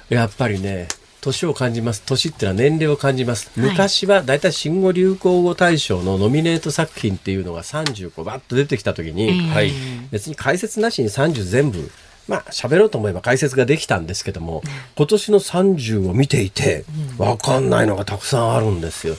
[0.09, 0.88] やっぱりね
[1.24, 2.02] 年を感じます。
[2.02, 9.72] 年ってのは年齢を感じます、昔はだいたい新語・流行語大賞のノミネート作品っていうのが30個バッと出てきた時に、はい。
[10.10, 11.90] 別に解説なしに30全部
[12.28, 14.62] まあ喋ろうと思えば解説ができたんですけども、
[14.96, 16.84] 今年の30を見ていて
[17.18, 19.14] 分かんないのがたくさんあるんですよ。
[19.14, 19.18] う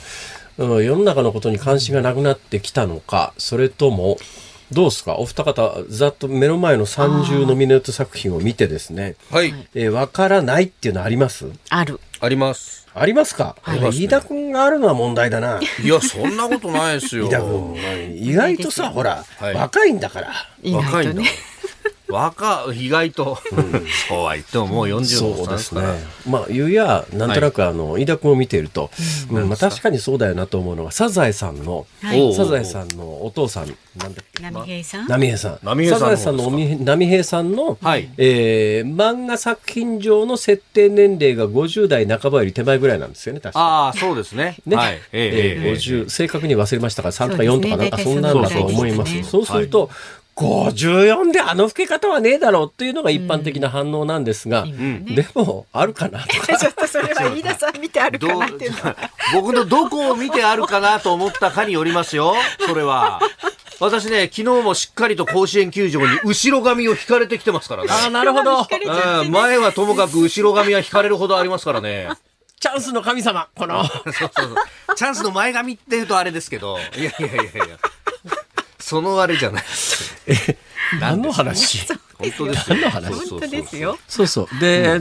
[0.58, 4.16] 世の中のことに関心がなくなってきたのかそれとも
[4.72, 5.16] どうですか？
[5.16, 9.54] お二方ざっと目の前の30ノミネート作品を見てですねはい。
[9.74, 11.46] えー分からないっていうのはあります？
[11.70, 12.00] ある。
[12.20, 12.86] あります。
[12.98, 15.60] ありますか、りますね飯田君があるのは問題だな。
[15.84, 17.26] いや、そんなことないですよ。
[17.26, 17.76] 飯田君。
[18.16, 20.32] 意外とさ、ほら、はい若いんだから。
[20.62, 21.26] 意外とね。
[22.08, 23.38] 若、意外と、
[24.08, 25.82] そうは言ってももう40のそうですね。
[26.28, 28.90] まあ、ゆうや、なんとなく、あの、飯田君を見ていると、
[29.30, 29.48] うん。
[29.48, 32.34] まあ、確かにそうだよなと思うのが、サザエさんの、はい。
[32.34, 33.66] サザエさんのお父さん、
[33.98, 34.42] なんだっけ？
[34.42, 35.06] 波平さん？
[35.08, 35.58] 波平さん。
[35.62, 38.08] 波平さんのサザエさんのおみ波平さんの、はい。
[38.18, 43.60] えー漫画作品上の設定年齢が50代半ばより手前ぐらいなんですよね、確か。
[43.60, 44.56] ああ、そうですね。
[44.66, 45.00] ね、はい。
[45.12, 45.72] えーええ。
[45.72, 47.08] 50正確に忘れましたか？
[47.08, 47.70] ら3とか4そうですね。
[47.70, 49.14] とかなんかそんなんだと思います。
[49.14, 49.22] ね。
[49.22, 49.90] そうすると、
[50.36, 56.58] 54であの老け方はねえだろうっていうのが一般的な反応なんですが、でも、あるかなとか。
[56.58, 58.96] ちょっとそれは飯田さん見てあるかなっていうのは。
[59.32, 62.34] 僕のどこを見てあるかなと思ったかによりますよ。
[62.66, 63.20] それは。
[63.80, 67.88] 私ね、昨日もしっかりと甲子園球場に後ろ髪を引かれてきてますからね。
[67.90, 68.60] ああ、なるほど。
[68.60, 72.08] うん前はともかく後ろ髪は引かれるほどありますからね。
[72.58, 73.84] チャンスの神様、この。
[73.88, 74.96] そうそうそう。
[74.96, 76.78] チャンスの前髪っていうとあれですけど。
[76.96, 77.78] いやいやいやいや。
[78.86, 79.64] そのあれじゃない。
[81.00, 81.88] 何の話？
[82.18, 83.30] 本当です何の話？
[83.30, 83.98] 本当ですよ。
[84.08, 84.60] そうそう。
[84.60, 84.98] で、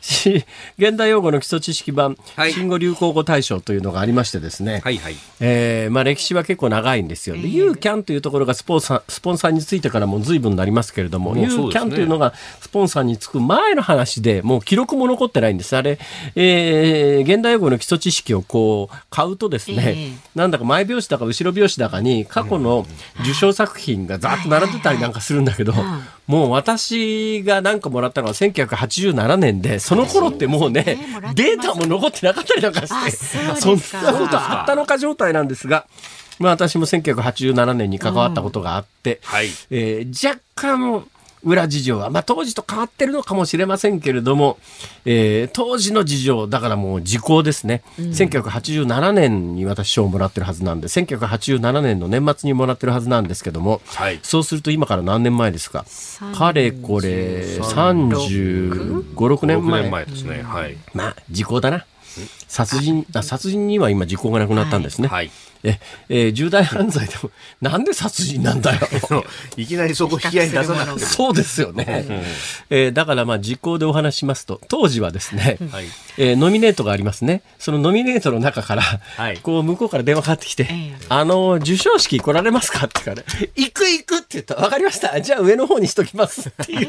[0.00, 0.44] し
[0.78, 2.52] 現代用語の基礎知識版、はい。
[2.52, 5.16] 新語・流行語大賞というのがありましてですね、はいはい。
[5.40, 7.36] えーまあ、歴史は結構長いんですよ。
[7.36, 15.76] で、ユーキャンというところがスポンサー、スポンサーについてからも随分なりますけれども、ユーキャンというのがスポンサーにつく前の話で、もう記録も残ってないんです。
[15.76, 15.98] あれ、
[16.34, 20.12] えー現代用語の基礎知識をこう、買うとですね、ええ。
[20.34, 22.86] なんだか前拍子だか後ろ拍子だかに過去の
[23.20, 25.72] 受賞作品がざーっと並んでたりなんかするんだけど、
[26.26, 30.98] もう私がなんかもらったのは1987年で、その頃ってもうね
[31.34, 35.86] データも残ってなかったりなんかあして、そんなことあったのか状態なんですが、
[36.38, 39.46] まあ私も1987年に関わったことがあって、はい。
[39.70, 41.06] えー若干
[41.44, 44.58] 裏事情は、まあ当時と変わってるのかもしれませんけれども、
[45.04, 47.82] えー当時の事情、だからもう時効ですね。
[47.98, 55.84] 1987年に私賞をもらってるはずなんで、1987年の年末にもらってるはずなんですけども、はいそうすると今から何年前ですか？
[56.34, 59.82] かれこれ35、6年6前。
[59.82, 60.42] 年前ですね。
[60.42, 60.76] はい。
[60.94, 61.84] まあ時効だな。
[62.46, 65.08] 殺人、あ殺人には今時効がなくなったんですね。
[65.08, 65.30] はい。
[65.64, 68.80] え、えー重大犯罪でも、 なんで殺人なんだよ。
[69.56, 70.98] いきなりそこ引き合いに出さなくても。
[71.06, 72.04] そうですよね。
[72.70, 75.84] えーだからまあ実行でお話ししますと、当時はですね、はい
[76.18, 77.42] えーノミネートがありますね。
[77.58, 82.86] そのノミネートの中から、はいこう向こうから電話かかってきて、ええあの、授賞式来られますか？
[82.86, 85.20] って言うから、行く行くって言ったら、わかりました。
[85.20, 86.88] じゃあ上の方にしときますっていう。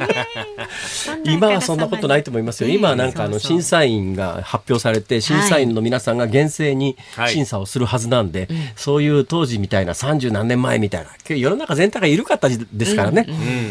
[1.26, 2.70] 今はそんなことないと思いますよ。
[2.70, 13.28] 今はなんかあの審査員が発表されて、審査員の皆さんが厳正にはい審査をするはずなんで、そういう当時みたいな30何年前みたいな、世の中全体が緩かった時ですからね、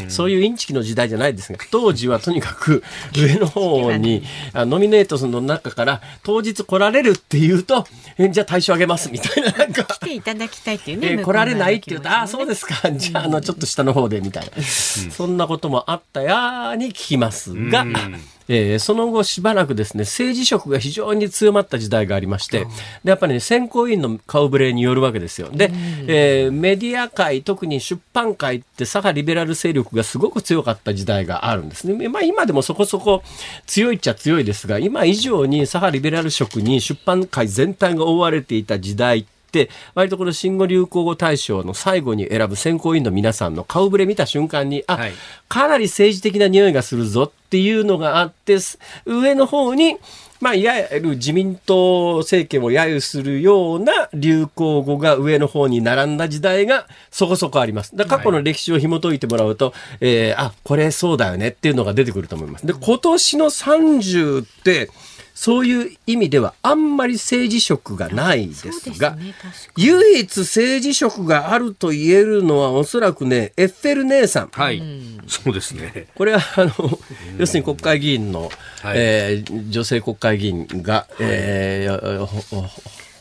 [0.09, 2.83] そういうインチキの時代じゃないですが、当時はとにかく
[3.17, 7.87] 上の方にあノミネートの中から当日来られるって言うと、
[8.19, 9.85] えじゃあ対象あげますみたいな、なんか。
[9.85, 11.13] 来ていただきたいっていうね。
[11.13, 12.49] えー来られないって言うと、ああー、そうす。
[12.49, 12.91] ですか。
[12.91, 14.63] じゃあ、あの、ちょっと下の方で、みたいな。
[14.63, 17.87] そんなこともあったやーに聞きますが、
[18.49, 22.67] えーその後しばらくですね、政治色が非常に強まった時代がありまして、
[23.05, 25.49] で、やっぱりね、選考委員の顔ぶれによるわけですよ。
[25.53, 25.71] で、
[26.07, 32.09] えーメディア界、特に出版界って左派リベラル勢力がすごく強かった時代があるんですね。
[32.09, 33.23] まあ今でもそこそこ
[33.67, 39.42] 強いっちゃ強いですが、今以上に左派リベラル色に出版界全体が覆われていた時代って、
[39.95, 45.12] 割とこの新語・流行語大賞の最後に選ぶ選考委員の皆さんの顔ぶれ見た瞬間に、あ、はい
[45.53, 49.99] かなり政治的な匂いがするぞっていうのがあって、す上の方に、
[50.41, 57.95] まあ、いわゆる自民党政権を揶揄するような流行語が上の方に並んだ時代がそこそこあります。
[57.95, 62.67] だ過去の歴史を紐解いてもらうと、えーあ、これそうだよねっていうのが出てくると思います。
[62.67, 64.91] で、今年の30って、
[65.35, 69.35] そういう意味ではあんまり政治色がないですが、ね
[69.77, 74.49] 唯一政治色があると言えるのはおそらくね、エッフェル姉さん。
[74.49, 74.83] はい。
[75.27, 76.07] そうですね。
[76.14, 76.99] これはあの
[77.38, 78.51] 要するに国会議員の、
[78.83, 82.66] はいえー女性国会議員が、えーほほ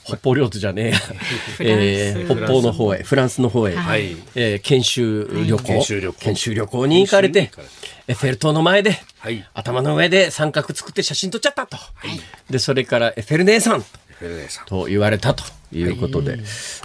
[0.04, 0.98] 北方領土じゃねえや、
[1.60, 3.42] えー北方の方へフランス。
[3.42, 4.16] の方へ、はい。
[4.36, 6.20] えー研修旅行、研修旅行。
[6.20, 7.52] 研修旅行に行かれて
[8.08, 9.46] エッフェル塔の前で、はい。
[9.54, 11.78] 頭の上で三角作って写真撮っちゃったと、
[12.50, 13.82] でそれからエッフェル姉さん。
[13.82, 14.66] フェルネさん。
[14.66, 15.44] と言われたと。
[15.74, 15.84] い。
[15.84, 16.38] うことで、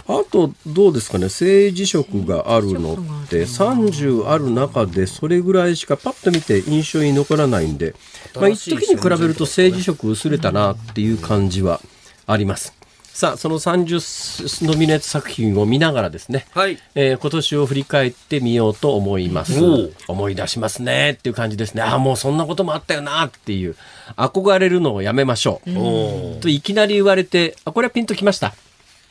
[0.07, 1.25] あとどうですかね？
[1.25, 7.95] 政治色があるのって30ある中でそれぐらいしかパッと見て印象に残らないんで、
[8.33, 11.81] まあ、一時に比べると政治色薄れたなっていう感じは
[12.27, 12.76] あります。
[13.17, 16.77] さあその30ノミネート作品を見ながらですね、はい。
[16.93, 19.59] えー今年を振り返ってみようと思います。
[20.07, 21.81] 思い出しますねっていう感じですね。
[21.81, 23.75] ああ、もうそんなこともあったよなっていう、
[24.17, 25.79] 憧れるのをやめましょう。
[25.79, 28.53] おといきなり言われて、あ、これはピンときました。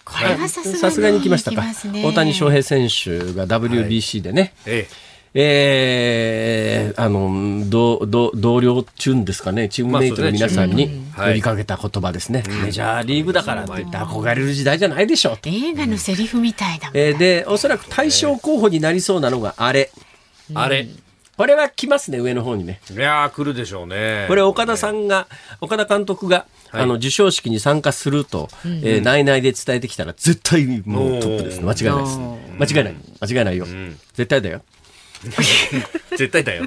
[0.04, 1.64] これはさすがに来ましたか。
[1.90, 2.04] ね。
[2.04, 12.42] 大谷翔平選手が WBC でね、ええー、あの、同、同、同僚チューンですかね、チームメイトの皆さんに呼びかけた言葉ですね。
[12.62, 15.50] メジャーリーグだからって言って憧れる時代じゃないでしょうと。
[15.50, 16.96] 映画のセリフみたいだもん。
[16.96, 19.90] えーで、おそらく対象候補になりそうなのがあれ。
[20.54, 20.86] あれ。
[21.36, 22.80] これは来ますね、上の方にね。
[22.90, 24.24] いやー、来るでしょうね。
[24.26, 25.26] これ岡田さんが、
[25.60, 31.66] 岡田監督が、はいあの、授賞式に参加すると、えー内々で伝えてきたら、絶対もうトップですね。
[31.66, 32.74] 間違いないです。
[32.74, 32.94] 間違いない。
[33.20, 33.66] 間違いないよ。
[34.14, 34.62] 絶対だよ。
[36.16, 36.66] 絶対だよ。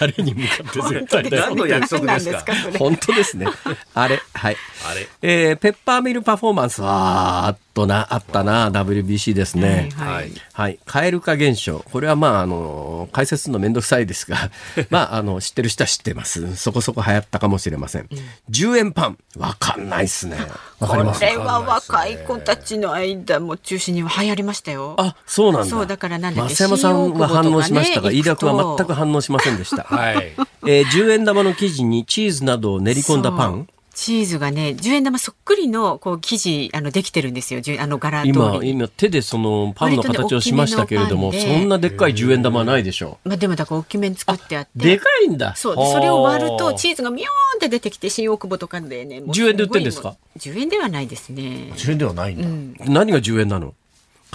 [0.00, 1.56] 誰に向かって絶対だよ何。
[1.56, 2.52] の約束ですか？
[2.78, 3.46] 本当ですね。
[3.94, 4.56] あれ、はい。
[4.88, 5.08] あれ？
[5.22, 9.90] えーペッパーミルパフォーマンスは、あっとな、あったな、WBC ですね。
[9.96, 10.32] はいはい。
[10.52, 10.78] はい。
[10.86, 11.80] 蛙化現象。
[11.92, 14.50] これはまあ、あの、解説のめんどくさいですが、
[14.90, 16.56] まあ、あの、知ってる人は知ってます。
[16.56, 18.08] そこそこ流行ったかもしれません。
[18.50, 19.18] 10円パン。
[19.36, 20.36] わかんないっすね。
[20.78, 24.94] わかりますこれは若い子たちの間も中心には流行りましたよ。
[24.98, 25.68] あ、そうなんだ。
[25.68, 29.82] そうだからなんだっけ増山さんは反応しましたが、飯田君は全く反応しませんでした。
[29.88, 30.32] はい。
[30.66, 33.68] えー10円玉の生地にチーズなどを練り込んだパン。
[33.94, 37.62] チーズがね、10円玉そっくりのこう生地あのできてるんですよ。
[37.80, 38.70] あの柄通り今、に。
[38.72, 44.70] 今手でそのパンの形をしましたけれども、ねそんなでっかい10円玉はないでしょまあでもだから大きめに作ってあって。
[44.76, 44.82] う。
[44.82, 45.56] でかいんだ。
[45.56, 50.10] そうでそれを割るとチーズがミョーンって出てきて新大久保とかでねもう10円で売ってんですか？
[50.10, 52.84] ごいもう10円ではないですね10円ではないんだ。
[52.84, 53.72] 何が10円なの？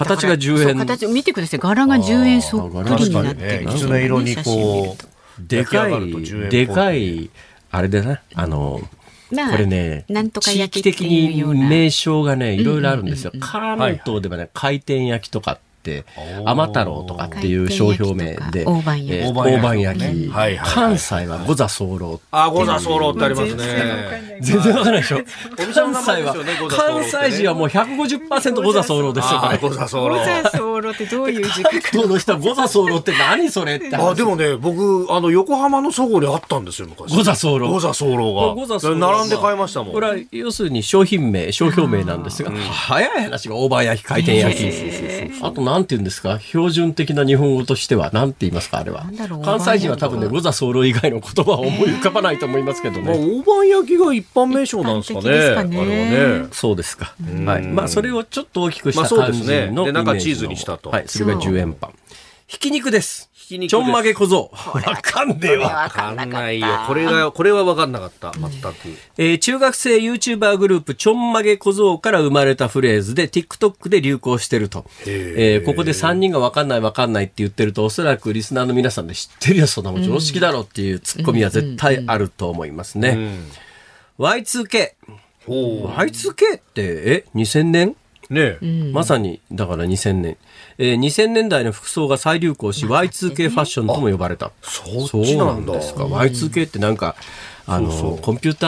[0.06, 0.78] 形が10そう円。
[0.78, 7.30] 形見てください柄が10円そっくり確になってるきつね色にこう、でか焼き上がると10円っぽい、でかい、
[7.72, 8.22] あれだな。
[8.36, 8.82] あの、
[9.32, 13.32] まあこれね、なんとか地焼きって域的に名称がね、いろいろあるんですよ。
[13.39, 16.06] 関東ではね、回転焼きとかって、
[16.46, 20.74] 甘太郎とかっていう商標名で、大判焼きえー焼き。
[20.74, 24.40] 関西は五座候あ、ゴザソーロってありますね。
[24.42, 25.02] 全然わかんない。
[25.02, 25.20] でしょ。
[25.74, 26.36] 関西は
[26.70, 29.58] 関西人はもう150%五座候ですよ、こあ、れ。
[29.58, 29.88] ゴザ
[30.72, 30.92] ソーロ。
[30.92, 34.02] ゴザソーロってどういう字か関東の人は五座候って何それって話。
[34.12, 37.16] あ、でもね、僕、あの、横浜のそごにあったんですよ、昔。
[37.16, 38.54] 五座候ゴザソーロが。
[38.54, 39.94] 五座候並んで買いましたもん。
[39.94, 44.62] これは要するに商品名、商標名なんですが、早い話が大判焼き、回転焼き。
[45.42, 46.40] あと、なんて言うんですか？
[46.40, 49.06] 標準的な日本語としては、なんて言いますかあれは。
[49.44, 53.42] 関西人は多分ね、五座候以外の言葉を思い浮かばないと思いますけどまあ、ね。
[53.44, 55.30] 大判焼きが一般名称なんですかね。
[55.30, 56.48] ねあれはね。
[56.52, 57.14] そうですか。
[57.46, 57.62] はい。
[57.64, 61.08] まあ、それをちょっと大きくしまあそうた感じですねのでなんかチーズにしたとはい。
[61.08, 61.94] それが10円パン。
[62.48, 63.30] ひき肉です。
[63.32, 64.52] ひき肉ですちょんまげ小僧。
[64.76, 65.84] わかんねえわ。
[65.84, 66.68] わかんないよ。
[66.86, 68.34] これが、これは分かんなかった。
[68.34, 68.76] 全く。
[69.18, 74.86] えー中学生 YouTuber グループちょんまげ小僧から生まれたフレーズで TikTok で流行してると。
[75.08, 83.40] えーここで3人がわかんないわかんないって言ってるとおそらくリスナーの皆さんで知ってるよ、そんなもん常識だろっていうツッコミは絶対あると思いますね。
[84.20, 84.92] Y2K。
[85.48, 87.96] ほ Y2K って、え ?2000 年？
[88.32, 88.34] う。
[88.34, 88.58] ね
[88.92, 90.38] まさに、だから2000年。
[90.78, 94.52] えー2000年代の服装が再流行し、Y2K ファッションとも呼ばれた。
[94.62, 94.84] そ
[95.22, 96.06] っちなんだですか。
[96.06, 97.16] Y2K ってなんか、
[97.68, 98.68] あの、コンピュータ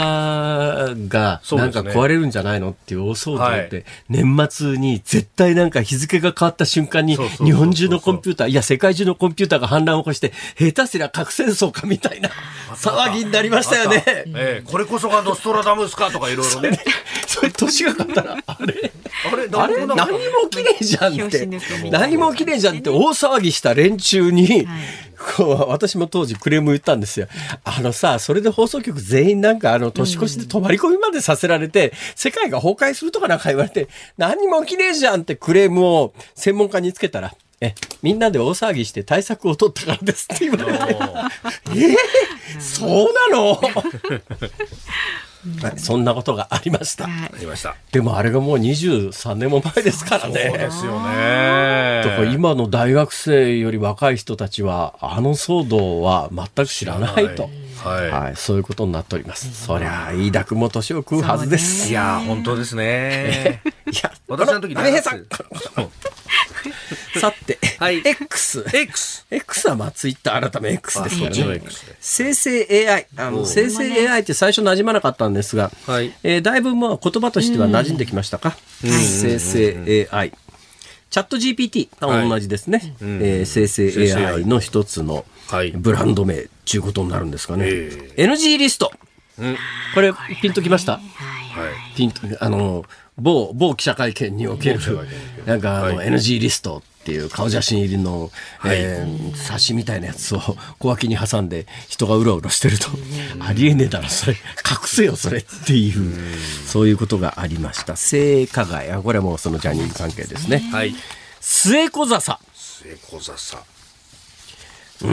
[0.94, 12.30] ーがなんか壊れるんじゃないのっていう大騒動はいで、年末に絶対なんか日付が変わった瞬間にそうそうそうそう日本中のコンピューター、いや世界中のコンピューターが反乱を起こして、下手すりゃ核戦争かみたいな
[12.76, 14.04] 騒ぎになりましたよね。
[14.08, 16.80] ええこれこそがノストラダムスかとかいろいろね。
[17.28, 18.92] それ年がかったら、あれ？
[19.32, 19.86] あれあれ？
[19.86, 21.48] 何も綺麗じゃんって。
[21.92, 24.68] 何も綺麗じゃんって大騒ぎした連中に、
[25.38, 27.28] こう私も当時クレーム言ったんですよ。
[27.64, 40.98] あのさ、それで放送局全員なんかあの年越しで泊まり込みまでさせられて、世界が崩壊するとかなんか言われて、何も綺麗じゃんってクレームを専門家につけたら、え、みんなで大騒ぎして対策を取ったからですって言われて、
[41.70, 41.96] えー。
[42.60, 43.62] そうなの？
[45.62, 47.06] はいそんなことがありました。
[47.06, 47.76] はいありました。
[47.92, 50.52] でもあれがもう23年も前ですからそうね。
[50.58, 52.34] ですよだからね。
[52.34, 57.50] 今の大学生より若い人たちは、あの騒動は全く知らないと。
[57.84, 59.66] はいはい、そういうことになっております。
[59.66, 61.90] そりゃあ、飯田君も年を食うはずです。
[61.90, 63.62] いやー、本当ですね。
[63.92, 65.26] いや、 私の時阿部平さん
[67.20, 68.66] さて、はい X。
[68.74, 69.26] X。
[69.30, 71.62] X はまあツイッター改め X ですからね。
[72.00, 73.08] 生成 AI。
[73.18, 78.56] あの、生成 AI って最初馴染まなかったんですが、はいえーだいぶもう言葉としては馴染んできましたか？
[78.82, 80.34] 生成 AI。
[81.10, 82.96] チャット GPT と同じですね。
[83.02, 85.26] えー生成生成 AI の一つの
[85.56, 87.66] はいブランド名っていうことになるんですかね。
[87.68, 88.92] え NG リスト。
[89.94, 90.94] これ、ピンときました？
[90.94, 91.96] はい。
[91.96, 92.86] ピンと、あの、
[93.18, 98.32] 某、某記者会見における某記者会見におけ、るなんかあの、はい NG リストっていう顔写真入りの、
[98.66, 100.40] えー冊子みたいなやつを
[100.80, 102.88] 小脇に挟んで人がうろうろしてると、
[103.40, 104.40] ありえねえだろ、それ、隠
[104.86, 107.96] せよ、それっていう、そういうことがありました。
[107.96, 110.60] 性加害、あこれはもうそのジャニーズ関係ですね。
[110.72, 110.96] はい。
[111.42, 112.40] 末小笹。
[112.56, 113.58] 末小笹。
[115.08, 115.12] う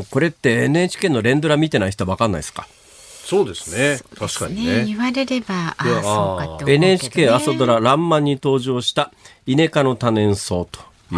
[0.00, 0.04] ん。
[0.10, 2.66] これって NHK の連ドラ見てない人は分かんないですか？
[3.24, 3.98] そうですね。
[4.18, 4.76] 確かにね。
[4.78, 4.84] ね。
[4.86, 9.12] 言われればあそうかって思うけど、ね、NHK 朝ドラ「らんまん」に登場した
[9.46, 10.68] イネ科の多年草と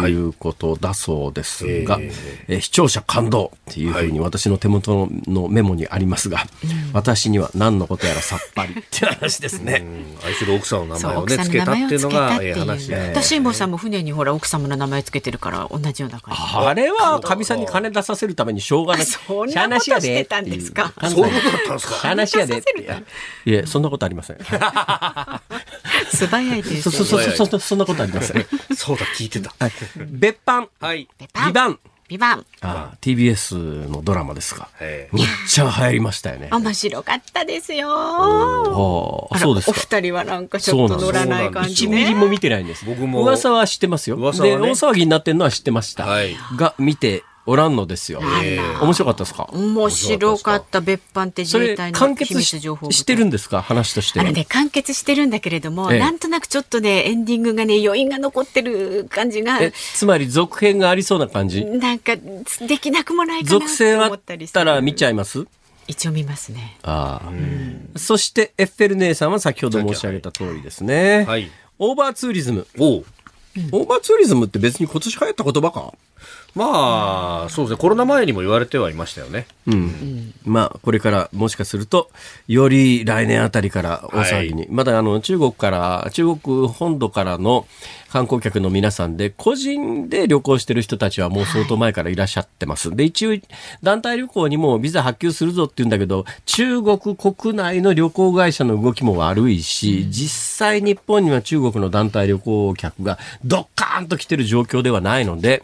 [0.07, 0.11] い。
[0.13, 2.05] うことだそうですが、はい
[2.47, 6.45] えー視聴者感動っていうふうに私の手元のメモにありますが、
[6.93, 9.83] 私には何のことやらさっぱりっていう話ですね。
[10.21, 10.27] うん。
[10.27, 12.95] 愛する奥さんの名前をね、つけたっていうのが、ええ話で。
[13.13, 16.41] 私辛坊さんも船にほら奥様の名前つけてるから同じような感じ。
[16.55, 19.05] あれはかみさんに金出させるためにしょうがない。
[19.05, 20.93] そんなことしてたんですか？
[21.09, 21.33] そういう。
[21.33, 21.95] ことだったんですか？
[21.95, 22.71] 話やでって。
[22.73, 23.05] 金出させる
[23.45, 24.37] いや、そんなことありません。
[26.13, 26.81] 素早いですね。
[26.81, 28.45] そ、そ、そ、そそんなことありません。
[28.75, 29.53] そうだ、聞いてた。
[29.59, 29.71] はい
[30.09, 31.07] 別班、はい。
[31.47, 31.79] ビバン。
[32.11, 36.49] ビバンあ TBS のドラマですが、えむっちゃ流行りましたよね。
[36.51, 39.79] 面白かったですよああ、そうですおか。
[39.79, 42.83] 二人はなんかちょっと乗らない感じ1ねミリも見てないんです。
[42.83, 44.17] 僕も噂は知ってますよ。
[44.17, 46.05] で、噂はね大騒ぎになってるのは知ってました。
[46.05, 48.21] はいが、見ておらんのですよ。
[48.43, 49.49] え面白かったですか？
[49.51, 50.79] 面白かった。
[50.79, 53.61] 別班って自衛隊の秘完結し密情報部隊してるんですか？
[53.61, 54.19] 話として。
[54.19, 54.33] はあの。
[54.33, 55.99] ね完結してるんだけれども、ええ。
[55.99, 59.59] なんとなくちょっとねエンディングがね余韻が残ってる感じが。
[59.61, 61.65] え、つまり続編がありそうな感じ？
[61.65, 64.53] なんかできなくもないかな続編あっ思ったりする。
[64.53, 65.47] たら見ちゃいます？
[65.87, 66.77] 一応見ますね。
[66.83, 67.99] ああ。
[67.99, 71.25] そして、エッフェル姉さんは先ほど申し上げた通りですね。
[71.27, 71.51] はい。
[71.79, 72.67] オーバーツーリズム。
[72.77, 73.05] おう。
[73.73, 75.93] オーバーツーリズムって別に今年流行った言葉か？
[76.53, 77.77] まあ、そうですね。
[77.77, 79.47] コロナ前にも言われてはいましたよね。
[79.67, 80.33] うん。
[80.43, 82.09] まあ、これからもしかすると、
[82.47, 87.65] より来年あたりから大騒ぎに、まだあの、中国から、中国本土からの
[88.11, 92.93] 観光客の皆さんで、個人で旅行してる人たちはもう相当前からいらっしゃってます。
[92.93, 93.37] で、一応、
[93.81, 105.63] 団体旅行にもビザ発給するぞって言うんだけど、中国国内の旅行会社の動きも悪いし、実際日本には中国の団体旅行客がドッカーンと来てる状況ではないので、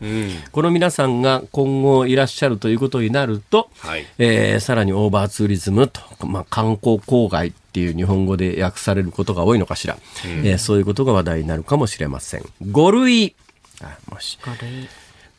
[0.52, 4.06] この皆さんが今後いらっしゃるということになると、はい。
[4.18, 12.42] えーさらにオーバーツーリズムと、まあ、観光郊外っていう日本語で訳されることが多いのかしら、えーそういうことが話題になるかもしれません。
[12.64, 13.36] 5類。
[13.84, 14.40] あもし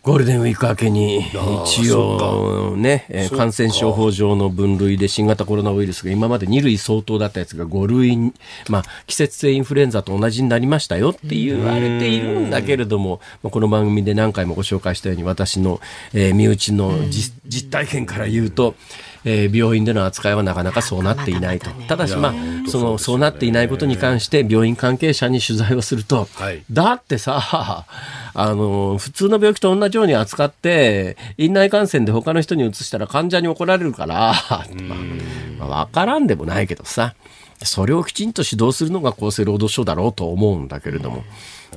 [0.02, 8.32] ゴールデンウィーク明けに一応ね、えー感染症法上の分類で新型コロナウイルスが今まで2類相当だったやつが5類に、
[8.68, 15.80] まあ、季節性インフルエンザと同じになりましたよって言われているんだけれども、まあこの番組で何回もご紹介したように私の、
[16.14, 18.76] えー身内の実実体験から言うと、
[19.24, 21.70] えー病院での扱いはなかなかそうなっていないと。
[21.88, 22.34] ただし、まあ、
[22.68, 27.86] その、そうなっていないことに関して病院関係者に取材をすると、はいだってさ、
[28.34, 34.66] あの、普通の病気と同じように扱って、院内感染で他の人に移したら患者に怒られるから、まあ、
[35.58, 37.14] まあわからんでもないけどさ、
[37.62, 41.24] それをきちんと指導するのが厚生労働省だろうと思うんだけれども、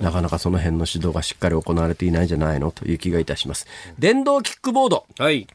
[0.01, 3.65] なかなかその辺の指導がしっかり行われていないんじゃないのという気がいたします。
[3.97, 5.05] 電動キックボード。
[5.17, 5.47] はい。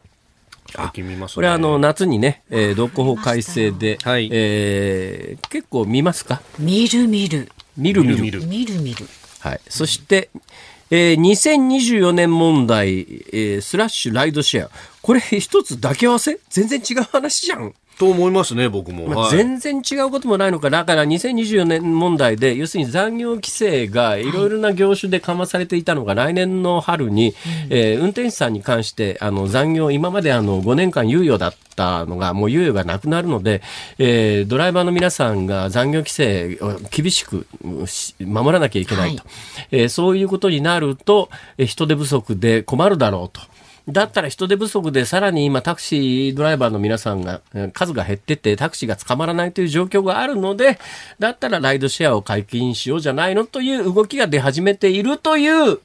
[0.75, 1.35] 最近見ますね。
[1.37, 6.43] これはあの夏にね、えー、道交法改正で、はいえー結構見ますか？
[6.59, 9.07] 見る見る見る見る見る見る見る
[9.41, 9.61] はい。
[9.69, 10.31] そして、
[10.91, 13.01] えー2024年問題、
[13.33, 14.71] えースラッシュライドシェア。
[15.03, 16.39] これ一つ抱き合わせ？
[16.51, 17.75] 全然違う話じゃん。
[17.99, 19.07] と思いますね、僕も。
[19.09, 20.69] まあ、はい全然違うこともないのか。
[20.71, 27.35] だから2024年問題で、要するに残業規制がいろいろな業種で緩和されていたのが、来年の春に、
[27.71, 33.63] えー運転手さんに関して、あの、残業、今まであの、5年間猶予だったのが、もう猶予がなくなるので、
[33.99, 37.47] えードライバーの皆さんが残業規制を厳しく
[38.21, 39.23] 守らなきゃいけないと。
[39.71, 43.41] えーそういうことになると、えー人手不足で困るだろうと。
[43.89, 50.79] だったら人手不足でさらに今タクシードライバーの皆さんがえー数が減ってってタクシーが捕まらないという状況があるので、
[51.19, 55.79] だったらライドシェアを解禁しようじゃないのという動きが出始めているという、ああ、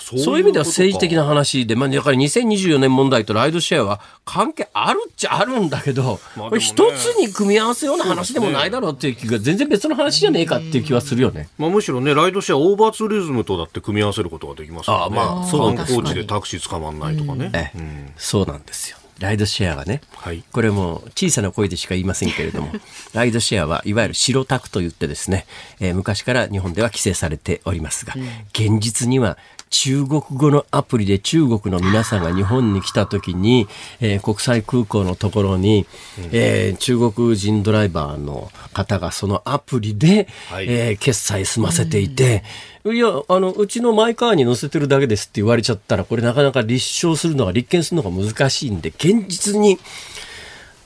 [0.00, 1.18] そうそういう意味では政治的な。
[1.18, 11.48] な話で、まあ、だから2024年問題とライドシェアは関係あるっちゃあるんだけど、まあこれ一つに組み合わせような話でもないだろうっていう気が、全然別の話じゃねえかっていう気はするよね。
[11.58, 15.18] まあ、むしろね、ライドシェア、オーバーツーリズムとだって組み合わせることができますからね。
[15.18, 17.50] ああまあそう観光地でタクシー捕まんないとかね。
[17.54, 18.98] ええそうなんですよ。
[19.18, 22.72] ライドシェアはね、はいこれも小さな声でしか言いませんけれども、
[23.12, 25.46] ライドシェアはいわゆる白タクと言ってですね、
[25.80, 28.14] えー昔から日本では規制されておりますが、
[28.52, 29.36] 現実には
[29.70, 33.68] 中国語のアプリで中国の皆さんが日本に来た時に、
[34.00, 35.86] えー国際空港のところに、
[36.32, 40.66] えー中国人ドライバーの方がそのアプリで、はい。
[40.68, 42.44] えー決済済ませていて、
[42.84, 49.78] いや、あの、うちのマイカーに乗せてるだけですって言われちゃったら、これなかなか立証するのが、立件するのが難しいんで、現実に、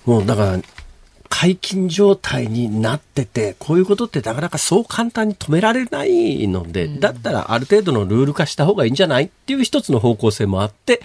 [0.05, 0.59] もうだから、
[1.35, 11.01] 解禁状態になってて、こういうことってなかなかそう簡単に止められないので、だったらある程度のルール化した方がいいんじゃないっていう一つの方向性もあって、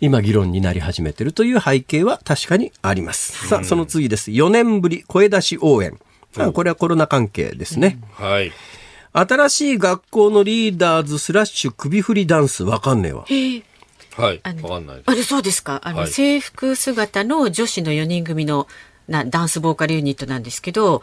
[0.00, 3.48] 今議論になり始めてるという背景は確かにあります。
[3.48, 4.30] さあ、その次です。
[4.30, 5.98] 4年ぶり声出し応援。
[6.36, 7.98] まあこれはコロナ関係ですね。
[8.12, 8.52] はい。
[9.12, 13.26] 新しい学校のリーダーズスラッシュ首振りダンスわかんねえわ。
[14.16, 14.40] はい。
[14.42, 15.02] あのわかんない。
[15.04, 15.80] あれそうですか？
[15.84, 18.66] あの、はい制服姿の女子の4人組の
[19.08, 21.02] なダンスボーカルユニットなんですけど、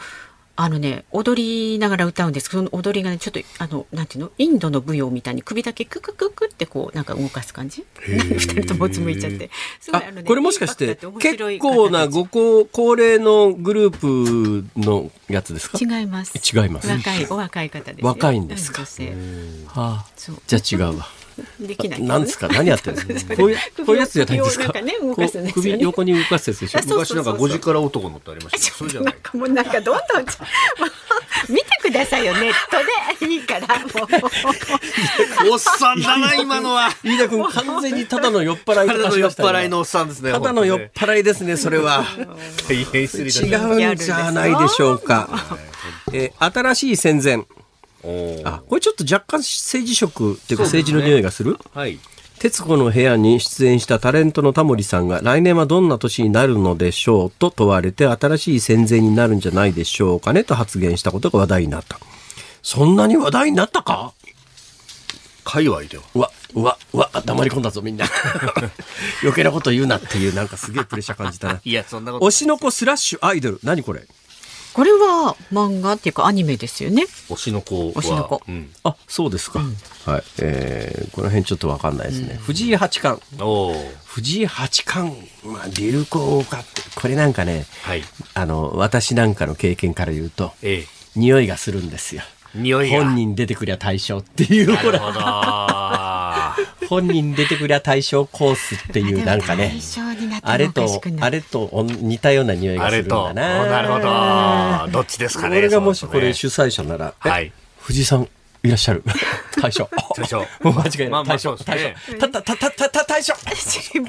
[0.55, 4.31] あのね、踊りながら歌うんですけど、その踊りがね、ちょっと、あの、なんていうの？
[4.37, 7.83] インドの舞踊みたいに首だけククククってこう、なんか動かす感じ？
[8.05, 9.49] 二人ともうつむいちゃって。
[9.79, 15.79] すごあいあのねこれもしかして結構なご高高齢のグループのやつですか？
[15.81, 16.33] 違います。
[16.37, 18.07] 違います若い、お若い方ですよ。
[18.09, 18.83] 若いんですか？
[18.83, 20.05] はあ
[20.45, 21.07] じゃあ違うわ。
[21.59, 22.07] できないね。
[22.07, 22.47] なんですか？
[22.47, 23.35] 何やってるんですか？
[23.35, 24.73] こういう こういうやつじゃないんですか？
[24.73, 25.49] 首をなんかねね。
[25.49, 26.79] こう首横に動かすやつでしょ？
[26.85, 28.75] 昔なんか5時から男のってありました。
[28.77, 29.13] それじゃない。
[29.13, 30.25] なんかもうなんかどんどん
[31.49, 33.33] 見てくださいよネットで。
[33.33, 33.85] いいからも
[35.47, 35.51] う。
[35.51, 36.89] おっさんだな、今のは。
[37.03, 40.31] 飯田君完全にただの酔っ払いと体の酔っ払いのおっさんですね。
[40.31, 42.05] ただの酔っ本払いですねそれは。
[42.67, 45.29] 大変失礼違うんじゃないでしょうか、
[46.11, 47.43] えー新しい戦前
[48.43, 51.57] あこれちょっと若干政治色っていうか政治の匂いがする？
[51.73, 51.99] はい。
[52.39, 57.31] 徹子の部屋に出演したタレントのタモリさんが来年はどんな年になるのでしょう？
[57.31, 61.99] と問われて新しい戦前になるんじゃないでしょうかねと発言したことが話題になった。
[62.61, 64.13] そんなに話題になったか？
[65.45, 66.03] 界隈では。
[66.15, 68.05] うわ、うわ、うわ、黙り込んだぞみんな。
[69.21, 71.61] 余計なこと言うなっていうなんかすげえプレッシャー感じたな。
[71.63, 73.59] いや、そんなこと推しの子スラッシュアイドル。
[73.63, 74.03] 何これ？
[74.73, 77.93] これは漫画っていうかアニメですよね推しの子は。
[77.93, 78.71] 推しの子うん。
[78.83, 79.59] あ、そうですか。
[80.05, 80.23] はい。
[80.39, 82.35] えー、この辺ちょっとわかんないですね。
[82.41, 83.21] 藤井八冠。
[84.05, 88.03] 藤井八冠、まあ、流行かって、これなんかね、はい。
[88.33, 90.87] あの、私なんかの経験から言うと、ええ。
[91.15, 92.23] 匂いがするんですよ。
[92.55, 93.03] 匂いが。
[93.03, 95.19] 本人出てくりゃ対象っていう、ほら、なるほど。
[96.89, 99.73] 本人出てくりゃ対象コースっていうなんかね
[100.41, 103.33] あれとあれとお似たような匂いがするんあれと。
[103.33, 103.65] だな。
[103.67, 104.91] なるほど。
[104.91, 105.57] どっちですかね。
[105.57, 108.27] 俺がもしこれ主催者なら、えはい藤井さん
[108.63, 109.03] いらっしゃる。
[109.61, 109.89] 大将。
[110.15, 111.23] 大将 もう間違いない。
[111.25, 111.55] 大将。
[111.57, 112.17] 大将。
[112.17, 113.33] たたたたたた 大将。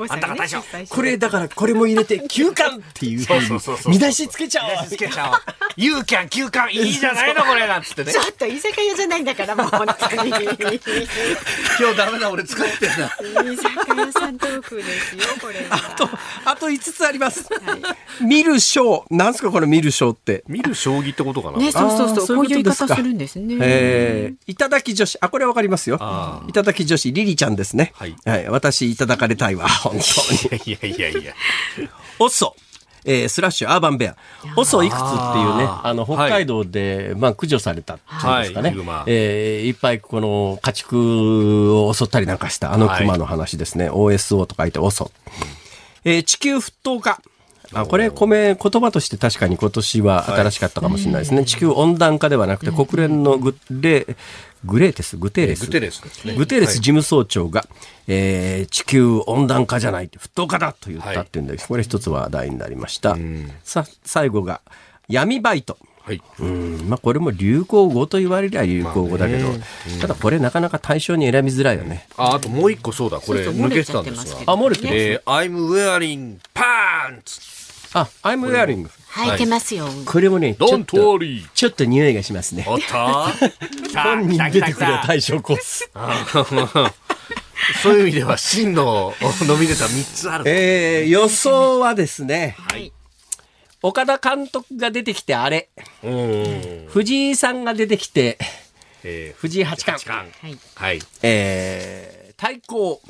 [0.09, 4.89] あんたが大将これだからこれも入れて休館っていうそうそうそうそうに見出しつけちゃおう。
[4.89, 5.55] つけちゃおう。
[5.77, 8.19] ユーキャン、休館、いいじゃないの、これ、なんつってねち。
[8.19, 10.81] ょっと居酒屋じゃないんだからもう本当に居酒
[11.81, 14.05] 今日ダメだ、俺疲れてるな。
[14.05, 16.09] 屋さんトークですよこれはあと、
[16.45, 17.49] あと5つあります。
[18.21, 19.05] 見る賞。
[19.11, 20.45] なんすかこれ見る賞って。
[20.47, 21.59] 見る将棋ってことかな。
[21.59, 25.19] ねそうそうそうこういう言い方するんですねえー、いただき女子。
[25.21, 26.45] あ、これわかりますよあ。
[26.49, 27.93] いただき女子、リリちゃんですね。
[27.97, 28.15] はい
[28.49, 29.69] 私、いただかれたいわ。
[29.83, 30.73] 本当に。
[30.73, 31.35] いやいやいや。
[32.19, 32.55] オッソ。
[33.07, 34.17] えー、スラッシュアーバンベア。
[34.57, 35.09] オッソいくつってい
[35.45, 38.71] うね、あの、北海道で、まあ、駆除されたっていうんですかね。
[38.71, 43.91] はいえーいっぱいこの家畜を襲ったりなんかしたあの熊の話ですね。
[43.91, 45.11] OSO と書いてオッソ。
[46.05, 47.21] えー地球沸騰化。
[47.73, 54.07] あこれ米言葉として確かに今年は新しかったかもしれないですね、地球温暖化ではなくて国連のグレ
[54.65, 55.17] グレーテス？
[55.17, 55.67] グテーレス？
[55.67, 56.35] グテレスですね。
[56.35, 57.67] グテーレス事務総長が、
[58.07, 63.17] えー地球温暖化じゃない沸騰化だと言ったっていうんです、これ一つ話題になりました、
[63.63, 64.61] さ最後が
[65.09, 65.77] 闇バイト。
[66.03, 66.23] はい。
[66.39, 66.87] うん。
[66.87, 69.49] まあ、これも流行語と言われりゃ流行語だけど、
[70.03, 72.07] ただこれなかなか対象に選びづらいよね。
[72.19, 74.41] あ、あともう一個そうだ、これ抜けてたんですが。
[74.55, 74.95] 漏れてます？
[74.95, 77.54] えー、I'm wearing pants!
[77.95, 78.89] あ、I'm wearing.
[79.15, 81.47] 履いてますよこれもね、ちょっ Don't と、worry!
[81.55, 82.65] ちょっと匂いがしますね。
[82.69, 82.85] おっと
[83.99, 85.89] 本人出てくるよ対象コース。
[87.83, 90.45] そういう意味では真のノミネートは3つある。
[90.47, 92.93] えー、予想はですね、はい
[93.87, 95.69] 岡田監督が出てきてあれ、
[96.03, 96.87] うん。
[96.89, 98.39] 藤井さんが出てきて、
[99.03, 100.33] えー、藤井八冠、八冠。
[100.41, 101.01] はいはい。
[101.23, 103.03] えー、対抗、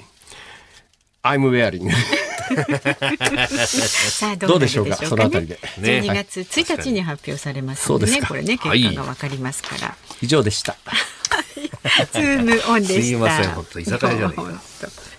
[1.22, 1.88] I'm wearing.
[4.10, 5.58] さあどうでしょうか、そのあたりで。
[5.78, 6.00] ね。
[6.00, 9.96] 12月1日に発表されますのでね、これね、はい結果がわかりますから。
[10.20, 10.76] 以上でした。
[12.12, 13.02] ズームオンでした。
[13.02, 14.42] すいません本当居酒屋じゃねえか。
[14.42, 15.14] 本当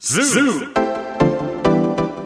[0.00, 0.20] ズ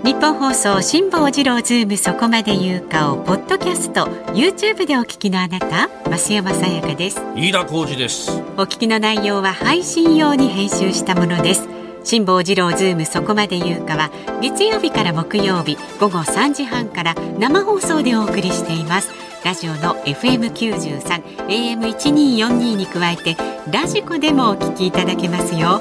[0.06, 7.20] ニッポン放送辛坊治郎ズームそこまで言うかをポッドキャスト YouTube でお聞きのあなた増山さやかです。
[7.34, 8.30] 飯田浩司です。
[8.56, 11.68] お聞きの内容は配信用に編集したものです
[12.06, 19.10] 辛坊治郎ズームそこまで言うかは月曜日から木曜日午後3時半から生放送でお送りしています。
[19.44, 21.00] ラジオの FM93
[21.48, 23.36] AM1242 に加えて
[23.72, 25.80] ラジコでもお聞きいただけますよ。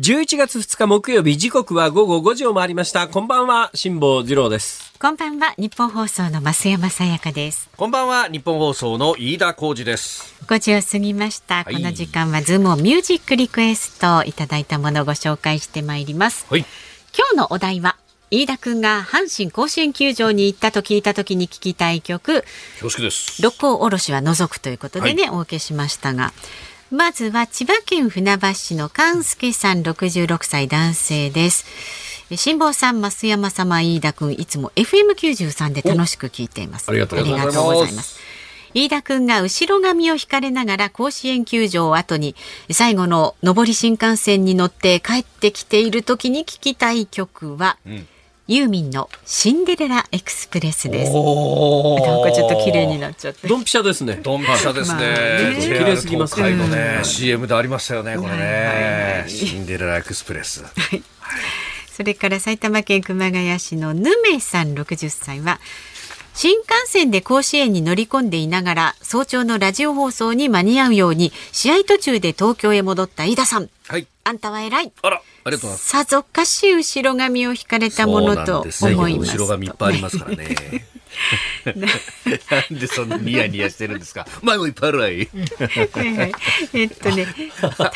[0.00, 3.06] 11月2日木曜日時刻は午後5時を回りました。
[3.06, 4.94] こんばんは辛坊治郎です。
[4.98, 7.68] こんばんは日本放送の増山さやかです。
[7.76, 10.34] こんばんは日本放送の飯田浩二です。
[10.46, 11.74] 5時を過ぎました、はい。
[11.74, 16.46] この時間はズームをミュージックリクエストいただいたものをご紹介してまいります。
[16.48, 16.64] はい。
[17.14, 17.96] 今日のお題は
[18.30, 22.44] 飯田くんが阪神甲子園球場に行ったと聞いた時に聞きたい曲。
[22.80, 26.32] 恐縮です六甲おろしは除くということでね、お受けしましたが
[26.90, 31.64] まずは千葉県船橋市の勘介さん66歳男性です。
[32.32, 36.88] え辛坊さん増山様飯田くんいつも FM93 で楽しく聞いています。
[36.88, 37.24] おありがとうご
[37.84, 38.18] ざいます。
[38.74, 42.34] 飯田くんが後ろ髪を引かれながら甲子園球場を後に
[42.72, 47.78] 最後の上り新幹線に乗って帰ってきている時に聞きたい曲は、
[48.52, 51.12] ユーミンのシンデレラエクスプレスです。
[51.14, 53.46] おなんかちょっと綺麗になっちゃって。
[53.46, 55.56] ドンピシャですねドンピシャですね。
[55.60, 59.26] 綺麗すぎます東海のね、CM でありましたよね、これはいはいねは。
[59.28, 60.64] いシンデレラエクスプレス。
[61.92, 65.60] それから埼玉県熊谷市のぬめさん60歳は
[66.34, 74.06] 新幹線で甲子園に乗り込んでいながら早朝のラジオ放送に間に合うように試合途中で東京へ戻った飯田さんはい。
[74.22, 75.88] あんたは偉いあら、ありがとうございます。
[75.88, 80.56] さぞかし後ろ髪を引かれたものと思います後ろ髪いっぱいありますからね。
[81.64, 81.72] な
[82.76, 84.26] んでそんなニヤニヤしてるんですか？
[84.42, 85.16] 前もいっぱいあるわい。
[85.18, 86.32] はいはい
[86.72, 87.26] えっとね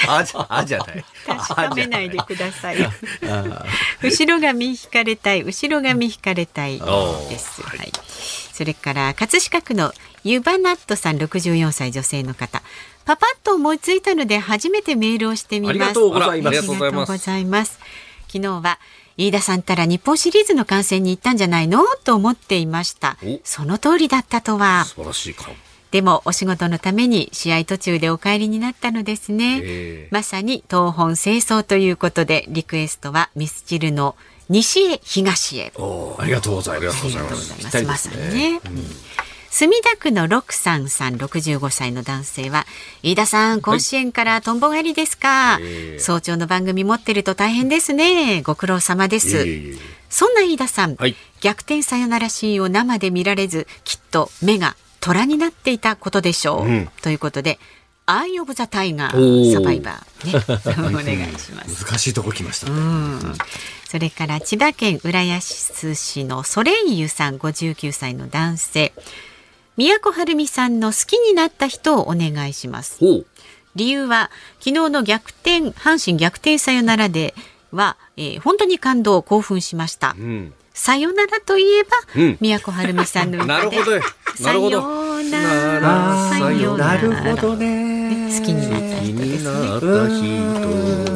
[0.09, 1.05] あじゃ、あじゃない。
[1.27, 2.77] 確かめないでください。
[4.03, 7.63] 後ろ髪引かれたい、後ろ髪引かれたいです。
[7.63, 7.93] はい。
[8.53, 9.93] それから葛飾区の
[10.23, 12.63] ユバナットさん64歳女性の方。
[13.05, 15.71] パパッと思いついたので初めてメールをしてみます。
[15.71, 17.79] ありがとうございますありがとうございますありがとうございます
[18.29, 18.79] 昨日は
[19.17, 21.85] 飯田さんたら日本シリーズの観戦に行ったんじゃないの？
[22.05, 23.17] と思っていました。
[23.23, 23.41] お。
[23.45, 24.85] その通りだったとは。
[24.85, 25.55] 素晴らしい顔。
[25.91, 30.09] でもお仕事のために試合途中でお帰りになったのですね、ええ。
[30.11, 34.17] まさに東本清掃ということでリクエストはミスチルの
[34.49, 35.73] 西へ東へ。
[36.19, 37.07] ありがとうございます。
[37.07, 38.09] ありがとうございます。
[38.09, 38.85] まさねにね、うん
[39.57, 42.67] 墨田区の六三さん65歳の男性は
[43.05, 45.99] 飯田さん甲子園からとんぼ帰りですか、ええ。
[46.01, 48.43] 早朝の番組持ってると大変ですね。
[48.43, 49.47] ご苦労様です、
[50.11, 51.15] そんな飯田さん、はい。
[51.41, 56.89] 逆転サヨナラシーンを生で見られずきっと目が虎になっていたことでしょう、うん。
[57.03, 57.61] ということで
[58.07, 61.85] 「アイ・オブ・ザ・タイガおー」ーサバイバー、ね、 お願いします。
[61.85, 62.73] 難しいとこ来ました。
[62.73, 63.37] うん。
[63.95, 68.93] それから千葉県浦安市のソレイユさん59歳の男性
[69.77, 72.99] 宮古晴美さんの好きになった人をお願いします。
[73.75, 77.35] 理由は昨日の逆転阪神逆転サヨナラで
[77.73, 80.55] は、えー本当に感動興奮しました、うん。
[80.73, 84.01] さよならといえば、うん宮古晴美さんの歌で なるほど。
[84.41, 84.81] なるほど。
[84.81, 89.03] さよならさよならね好きになった。
[89.03, 90.69] 人ですね好きになった。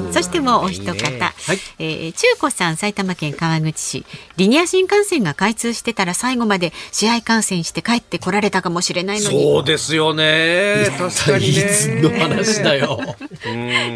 [0.03, 0.95] 人そしてもうお一方、
[1.79, 4.07] えー中古さん埼玉県川口市
[4.37, 6.05] リニア新幹線が開通してた。
[6.05, 8.59] ら最後まで試合観戦して帰ってこられた。
[8.63, 10.87] かもしれないのにそうですよね。
[10.99, 12.11] 確かにいつの。
[12.19, 13.01] 話だよ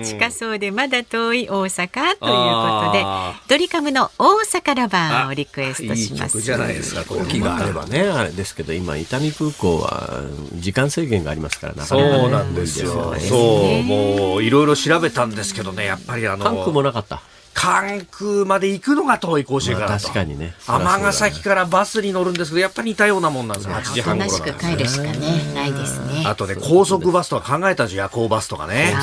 [0.05, 3.05] 近そうでまだ遠い大阪ということで
[3.49, 7.05] ドリカムの大阪ラバーをリクエストしますいい曲じゃないですか。
[7.05, 10.20] これ飛行機があればねあれですけど今伊丹空港は
[10.55, 13.12] 時間制限がありますからなかそなかねうなんですよ。
[13.21, 17.23] そう、もういろいろ調べたんですけどね、やっぱりあの、関空もなかった？
[17.55, 19.99] 関空まで行くのが遠い甲子園かまあ。
[20.01, 20.55] 確かにね。
[20.67, 23.75] 尼崎からバスに乗るんですけど、やっぱり似たようなもんなんですよ。
[23.75, 26.25] 8時半頃なんです帰るしかねないですね。
[26.27, 28.95] あとね、高速バスとか考えたんですよ、夜行バスとかね。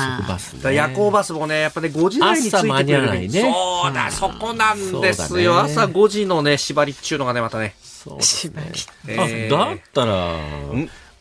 [0.74, 3.28] 夜行バスもね、やっぱね、5時台についてくれるね。
[3.40, 5.54] そうだ、そこなんですよ。
[5.54, 5.70] だね。
[5.72, 7.76] 朝5時のね、縛りっちゅうのがね、またね。
[7.80, 8.72] そうね。
[9.06, 10.34] えーあだったら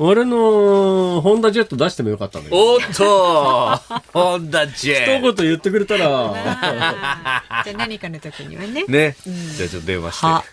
[0.02, 3.76] 俺のホンダジェット出してもよかったんだけどおっと
[4.14, 6.08] ホンダジ一ェ言言ってくれたら。
[7.66, 8.86] じゃあ何かの時にはね。
[8.88, 9.16] ね。
[9.58, 10.26] じゃあちょっと電話して。
[10.26, 10.44] は。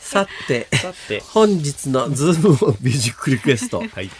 [0.00, 0.68] さて。
[0.70, 1.20] さて。
[1.26, 3.80] 本日のズームオンミュージックリクエスト。
[3.80, 4.10] はい。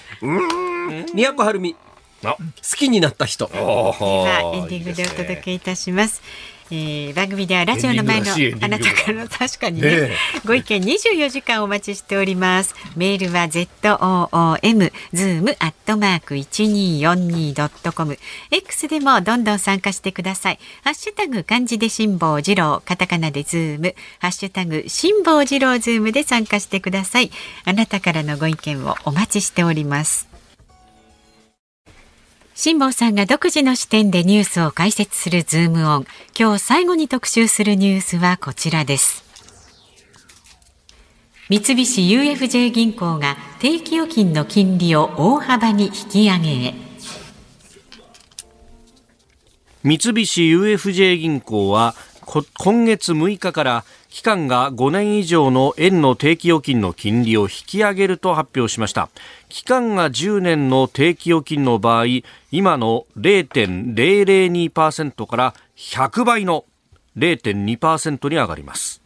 [1.15, 1.77] 都はるみ。
[2.25, 2.37] あ。
[2.37, 2.37] 好
[2.77, 3.47] きになった人。
[3.47, 6.21] おではエンーディングでお届けいたします
[6.71, 8.27] えー、番組ではラジオの前の
[8.61, 10.11] あなたからの確かにね、ね
[10.47, 12.75] ご意見24時間お待ちしております。
[12.97, 18.19] メールは ZOOM zoom アットマーク 1242.com
[18.51, 20.59] X でもどんどん参加してください。
[20.85, 23.95] ハッシュタグ漢字で辛坊治郎カタカナでズーム。
[24.19, 27.31] ハッシュタグ辛坊治郎ズームで参加してください。
[27.65, 30.30] あなたからのご意見をお待ちしております
[32.63, 36.07] 辛坊さんが独自の視点でニュースを解説するズームオン。
[36.39, 39.25] 今日最後に特集するニュースはこちらです。
[41.49, 46.75] 三菱 UFJ 銀行が定期預金の金利を大幅に引き上げへ。
[49.83, 51.95] 三菱 UFJ 銀行は
[52.59, 59.09] 今月6日から期間が5年以上の円の定期預金の金利を引き上げると発表しました
[59.51, 62.07] 期間が10年の定期預金の場合
[62.51, 66.65] 今の0.002%から100倍の
[67.19, 69.03] 0.2%に上がります。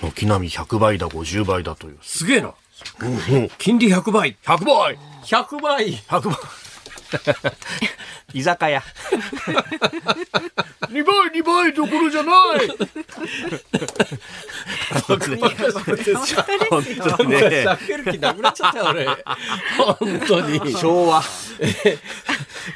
[0.00, 1.98] 軒並み100倍だ50倍だという。
[2.02, 2.54] すげえな、
[3.58, 4.36] 金利100倍。
[4.42, 4.98] 100倍。
[5.22, 5.94] 100倍。
[5.94, 6.36] 100倍
[8.32, 8.82] 居酒屋。
[10.90, 12.34] 二倍、二倍どころじゃない。
[15.06, 15.40] 本当に。
[15.40, 16.84] 本
[17.16, 17.66] 当にね。
[17.96, 19.06] る気なくなっちゃったよ、俺。
[19.78, 20.58] 本当に。
[20.74, 21.22] 昭和。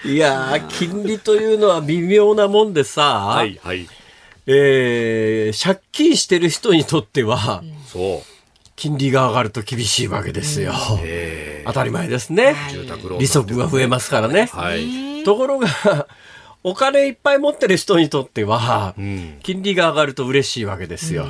[0.05, 3.03] いや金利というのは微妙なもんでさ。
[3.03, 3.89] はいはい。
[4.47, 8.34] えー、借金してる人にとっては、そう。
[8.77, 10.73] 金利が上がると厳しいわけですよ。
[11.65, 12.57] 当たり前ですね。
[13.19, 14.47] 利息が増えますからね。
[14.53, 15.69] はい、ところが、
[16.65, 18.95] お金いっぱい持ってる人にとっては、
[19.43, 21.27] 金利が上がると嬉しいわけですよ。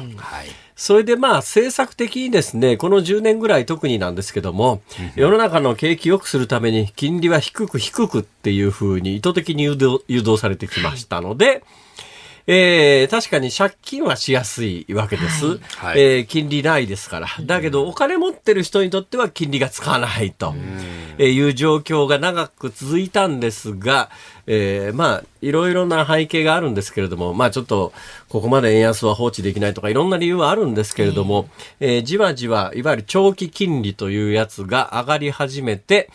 [0.76, 4.82] それでまあ政策的にですね、この10年ぐらい特になんですけども、
[5.14, 11.62] 世の中の景気良くするために金利は低く低くっていうふうに意図的に誘導誘導されてきましたので、
[12.46, 15.58] えー、確かに借金はしやすいわけです。
[15.76, 17.28] はい、えー、金利ないですから。
[17.40, 20.54] だけど、お金持ってる人にとっては金利がつかないと。
[21.18, 24.10] いう状況が長く続いたんですが、
[24.46, 27.92] えー、まあ、いろいろな背景があるんですけれども、まあちょっと、
[28.28, 31.48] ここまで円安は放置できないとか、いろんな理由はあるんですけれども、
[31.80, 36.10] えー、じわじわ、いわゆる長期金利というやつが上がり始めて、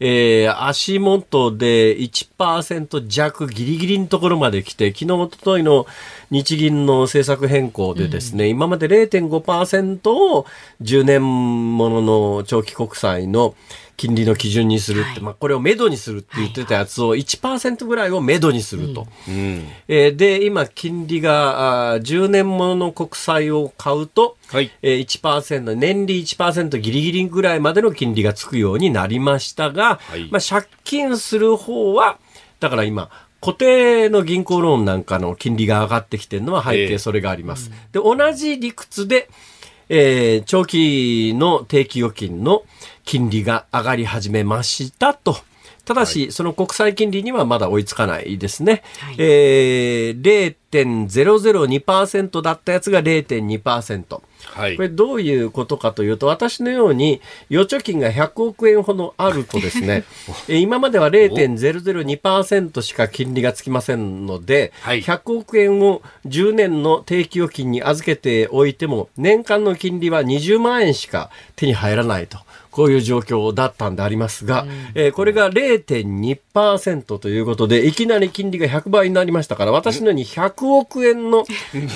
[0.00, 5.86] えー、足元で1%弱ギリギリのところまで来て、昨日、おとといの
[6.30, 10.46] 日銀の政策変更でですね、うん、今まで0.5%を
[10.82, 13.54] 10年ものの長期国債の
[13.98, 19.08] 金利の基準にするって、はい、まあ、これをめどにするって言ってたやつを1%ぐらいをめどにすると。
[19.26, 32.18] うん、えー、で、今、金利があ10年ものの国債を買うと、はい、えー、1%、年利1%ギリギリぐらいまでの金利がつくようになりましたが、はい、まあ、借金する方は、
[32.60, 37.72] だから今、固定の銀行ローンなんかの金利が上がってきてるのは背景それがあります。
[37.92, 39.28] えー、で、同じ理屈で、
[39.88, 42.62] えー、長期の定期預金の
[43.08, 45.38] 金利が上がり始めましたと。
[45.86, 48.82] ただし、はい、その国債金利にはまだ追いつかないですね。
[49.00, 54.20] はい、えー、0.002%だったやつが0.2%。
[54.44, 57.20] はい、これどういうことかというと、私のように
[57.50, 60.04] 預貯金が100億円ほどあるとですね、
[60.48, 72.38] 今までは0.002%しか金利がつきませんので、はい、100億円を10年の定期預金に預けておいても、年間の金利は20万円しか手に入らないと。
[72.78, 81.44] こういう状況だったんでありますが、うん、えー、これが0.2%ということで、いきなり金利が100倍になりましたから、私のように100億円の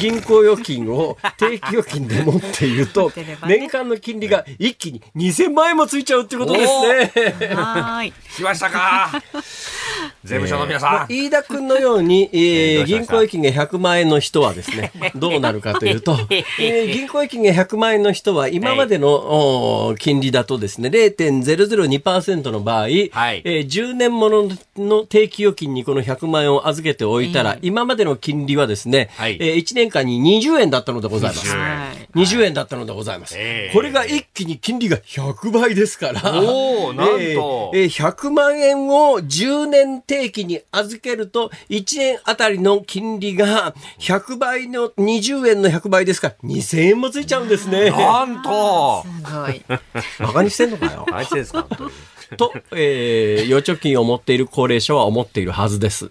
[0.00, 3.12] 銀行預金を 定期預金で持っていると、
[3.46, 7.54] 年間の金利が一気に2000万円もついちゃうってことですね。
[7.54, 8.12] はい。
[8.36, 9.10] 来ましたか。
[10.24, 11.12] 税務署の皆さん。
[11.12, 31.54] 飯田君のように、えー、銀行預金が100万円の人はですね、 どうなるかというと、えー、銀行預金が100万円の人は今までの、金利だとですね、0.002%の場合、はい、えー、10年ものの定期預金にこの100万円を預けておいたら、今までの金利はですね、はい、えー、1年間に20円だったのでございます。
[32.14, 32.21] 20円
[32.54, 33.36] だったのでございます。
[33.72, 47.90] これが一気に金利が100倍ですから、おなんと、えー、100万円を10年定期に預けると、1年あたりの金利が100倍の20円の100倍ですから、2000円もついちゃうんですね。
[47.90, 49.62] なんとすごい。
[50.20, 51.04] 馬鹿にしてんのかよ。
[51.08, 51.66] 馬鹿にしてんですか、
[52.36, 56.08] と、えー、預貯金を持っている高齢者は思っているはずです。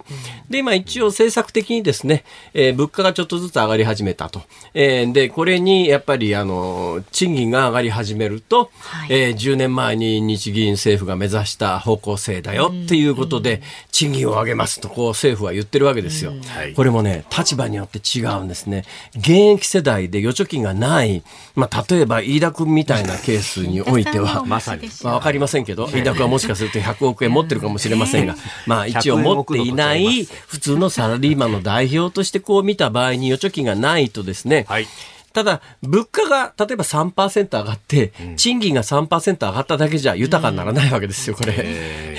[0.48, 4.42] で、今一応政策的にですね、えー、物価がちょっとずつ上がり始めたと。
[4.74, 16.32] えー、で、これにやっぱりあの、賃金が上がり始めると、はい、えー、10年前に日銀政府が目指した方向性だよっていうことで、賃金を上げますと、こう政府は言ってるわけですよ。
[16.76, 18.84] これもね、立場によって違うんですね。
[19.16, 21.22] 現役世代で預貯金がない、
[21.54, 28.36] まあ、例えば飯田君みたいなケースにおいては、まさに、まあ、わかりませんけど、飯田君はもしかすると100億円持ってるかもしれませんが、
[28.66, 34.86] まあ、一応持っていない普通のサラリーマンの代表としてこう見た場合に預貯金がないとですね、はい
[35.32, 42.12] ただ、物価が例えば3%上がって、賃金が3%上がっただけじゃ豊かにならないわけですよ、これ。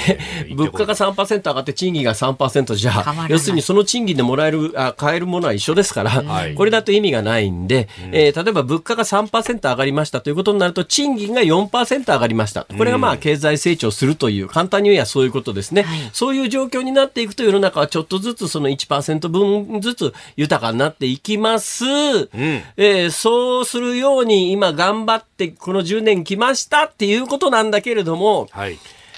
[0.55, 6.23] 物価が3%上がって賃金が3%じゃ、要するにその賃金でもらえる、あ買えるものは一緒ですから、
[6.55, 12.65] これだと意味がないんで、えー、例えば物価が3%上がりましたということになると、賃金が4%上がりました。
[12.65, 15.85] これがまあ経済成長するという、簡単に言えばそういうことですね。
[16.13, 21.85] そういう状況になっていくと世の中はちょっとずつその1%分ずつ豊かになっていきます。
[21.85, 28.77] うん、えーそうするように今頑張ってこの10年来ましたっていうことなんだけれども、はい、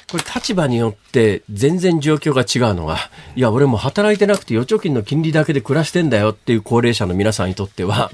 [0.09, 2.97] これ立場によって全然状況が違うのは、
[3.35, 8.11] いや、俺も働いてなくて預貯金の金利だけで暮らしてんだよっていう高齢者の皆さんにとっては、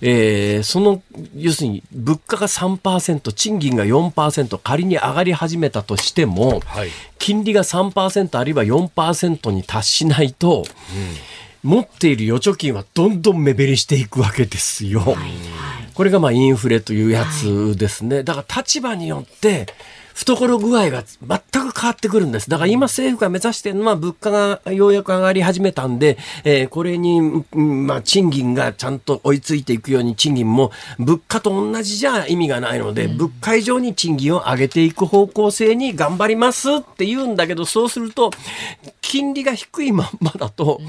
[0.00, 1.02] えー、その、
[1.36, 15.00] 要するに物価が3%、賃金が4%、仮に上がり始めたとしても、はい、金利が3%あるいは4%に達しないと、うん持っている預貯金はどんどん目減りしていくわけですよ。
[15.00, 15.16] はい、
[15.94, 18.22] これがまあインフレというやつですね。
[18.22, 19.66] だから立場によって
[20.18, 22.50] 懐具合が全く変わってくるんです。
[22.50, 38.30] だから今政府が目指しているのは物価がようやく上がり始めたんで、えー、これに、まあ、賃金がちゃんと追いついていくように賃金も物価と同じじゃ意味がないので、うん、物価以上に賃金を上げていく方向性に頑張りますって言うんだけど、そうすると、
[39.00, 40.80] 金利が低いまんまだと、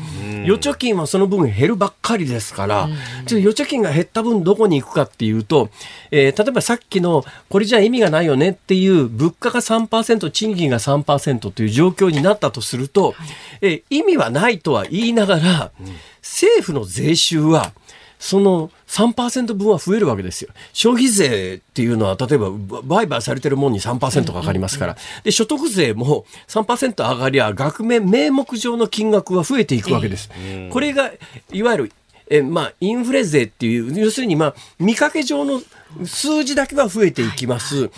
[0.43, 2.89] 預貯金はその分減るばっかりですから、
[3.27, 5.69] ちょ預貯金が減った分どこに行くかっていうと、
[6.11, 13.25] えー、例えばさっきのこれじゃ意味がないよねっていう物価が3%、賃金が3%という状況になったとすると、は
[13.61, 15.87] い、え意味はないとは言いながら、うん、
[16.21, 17.73] 政府の税収は、
[18.17, 20.49] その3%分は増えるわけですよ。
[20.73, 22.49] 消費税っていうのは、例えば
[22.83, 30.29] 売買されてるもんに3%かかりますから、で、所得税も3%上がりゃ、額面、名目上の金額は増えていくわけです。
[30.69, 31.11] これが、
[31.51, 31.91] いわゆる、
[32.29, 35.61] え、まあ、インフレ税っていう、要するに、まあ、見かけ上の
[36.05, 37.89] 数字だけは増えていきます。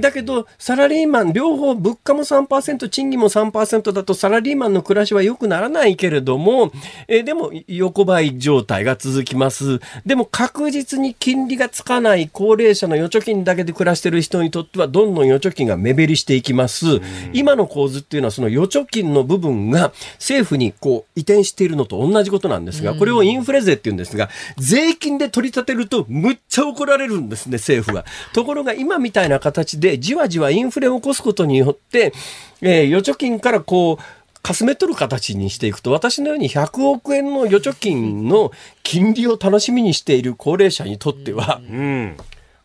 [0.00, 6.72] だけど、サラリーマン、両方物価も3%、賃金も3%だとサラリーマンの暮らしは良くならないけれども、
[7.08, 9.80] えでも横ばい状態が続きます。
[10.06, 17.00] でも確実に金利がつかない高齢者の預貯金だけで暮らしている人にとっては、どんどん預貯金が目減りしていきます。
[17.32, 27.39] 今の構図っていうのは、その預貯金の部分が政府にこう移転しているのと同じことなんですが、これをインフレ税っていうんですが、税金で取り立てるとむっちゃ怒られるんです。
[27.48, 28.04] ですね、政府は。
[28.32, 32.12] ところが今みたいな形でじわじわインフレを起こすことによって、
[32.60, 42.16] えー、預貯金からこう、かすめ取る形にしていくと、私のように100億円の預貯金の金利を楽しみにしている高齢者にとっては、うん、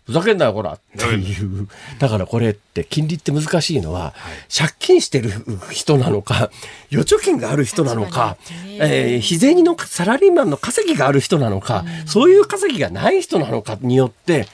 [0.06, 0.74] ふざけんなよ、こら。
[0.78, 1.68] っていう。
[2.00, 4.14] だからこれって金利って難しいのは、
[4.56, 5.32] 借金してる
[5.72, 6.52] 人なのか、
[6.94, 8.38] 預貯金がある人なのか、
[8.80, 14.48] えー、日銭のサラリーマンの稼ぎがある人なのか、そういう稼ぎがない人なのかによって、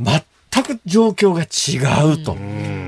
[0.00, 0.22] 全
[0.62, 2.34] く状況が違うと。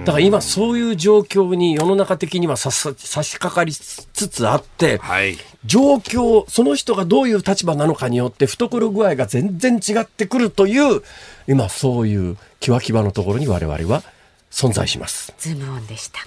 [0.05, 5.37] だから今そういう状況に世の中的には差し掛かりつつあって、はい、
[5.67, 11.03] 状況、その人がどういう立場なのかによって懐具合が全然違ってくるという、
[11.49, 14.03] 今そういうキワキワのところに我々は
[14.51, 15.33] 存在します。
[15.39, 16.21] ズームオンでした。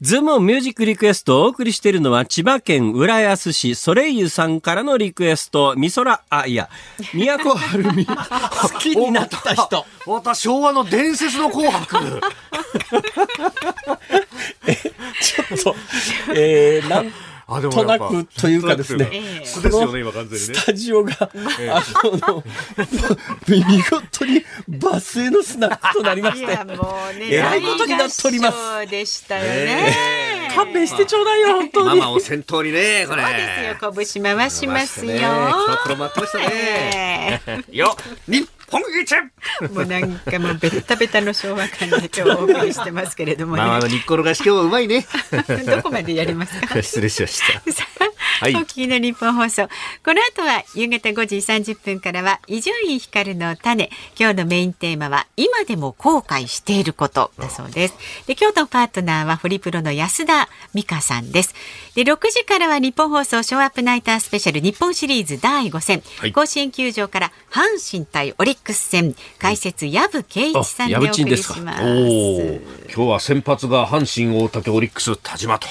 [0.00, 6.68] ズームミュージックリクエストをお送りしているのは千葉県浦安市ソレイユさんからのリクエスト、美空、あ、いや、
[7.14, 8.14] 都はるみ、 好
[8.78, 9.86] きになった人。
[10.06, 12.20] また昭和の伝説の紅白。
[14.66, 15.76] え、ちょっと、
[16.34, 17.12] えー、なん
[17.46, 20.54] となくというかですね、素ですよね、今完全にね。
[20.54, 22.42] スタジオが、あの、
[23.46, 28.58] 見事にバスへのスナックとなりまして、いやもうね、えらいことになっております。
[28.58, 30.48] そうでしたよね。
[30.56, 32.00] 勘弁してちょうだいよ、本当に。
[32.00, 33.22] ママを先頭にね、これ。
[33.22, 33.48] そうで
[34.02, 35.12] すよ、拳回しますよ。
[35.84, 37.42] これ待ってましたね。
[37.70, 39.14] よ、日本一
[39.72, 43.62] もうなんかもうベタベタの昭和感で今日お送りしてますけれどもね。
[43.62, 45.06] まあ、あの、日光の合宿はうまいね。
[45.66, 46.74] どこまでやりますか？
[46.82, 47.62] 失礼しました。
[48.38, 49.66] はいお聞きの日本放送。
[50.04, 53.88] この後は夕方5時30分からは伊集院光の種。
[54.18, 57.94] 今日のメインテーマは今でも後悔していることだそうです。
[58.26, 61.54] で、今日のパートナーはホリプロの安田美香さんです。
[61.94, 66.02] で、6時からは日本放送ショーアップナイタースペシャル日本シリーズ第5戦。
[66.18, 69.14] はい甲子園球場から阪神対オリックス戦。
[69.38, 71.82] 解説、藪圭一さんでお送りします。
[71.82, 75.66] 今日は先発が阪神大竹オリックス田島と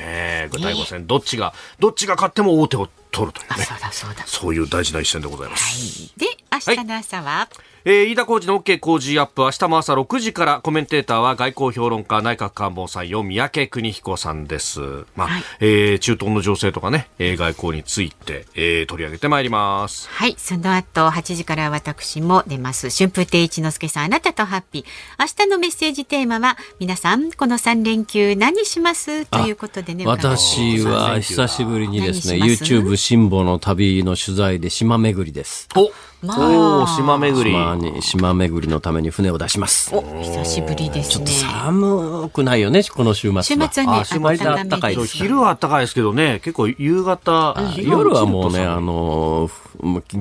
[0.00, 0.04] ね
[0.46, 4.26] え具体5戦どっちがどっちが勝っても大手を取るというあ、ねそうだそうだ。
[4.26, 7.48] そういう大事な一戦でございます、で、明日の朝は、
[7.84, 14.80] えー飯田浩二の OK 工事アップ明日も朝6時からコメンテーターは外交評論家内閣官房参与三宅邦彦さんです、
[15.16, 22.90] まあはいえー中東の情勢とかね、えー外交について、えー取り上げてまいりますはい、その後8時から私も出ます。
[22.90, 24.84] 春風亭一之輔さん、あなたとハッピー。
[25.18, 29.24] 明日のメッセージテーマは、皆さん、この3連休何します？
[29.26, 30.04] ということでね。
[30.06, 35.68] 私は久しぶりにですね、YouTube 辛抱の旅の取材で島巡りです。
[35.76, 35.90] お、
[36.22, 39.94] まあおー島巡り島に、島巡りのために船を出します。
[39.94, 41.26] お、久しぶりですね。
[41.26, 43.42] 寒くないよね、この週末は。
[43.42, 49.50] 週末はね、あ週末割と暖かい昼は暖かいですけどね結構夕方夜はもうね、あの、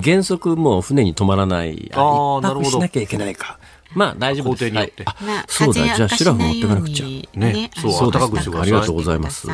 [0.01, 1.91] 原則もう船に泊まらない。
[1.93, 3.58] あー一なるほど泊しなきゃいけないか。
[3.93, 4.65] まあ大丈夫です。
[4.65, 5.03] 工程によって。
[5.03, 5.23] はい。
[5.23, 7.05] まあ、あそうだ、じゃあ風シラフ持邪っていかなくちゃ。
[7.05, 7.21] ね。
[7.35, 9.19] ないようにそう暖かくしてくありがとうござい。
[9.19, 9.47] ます。
[9.47, 9.53] で、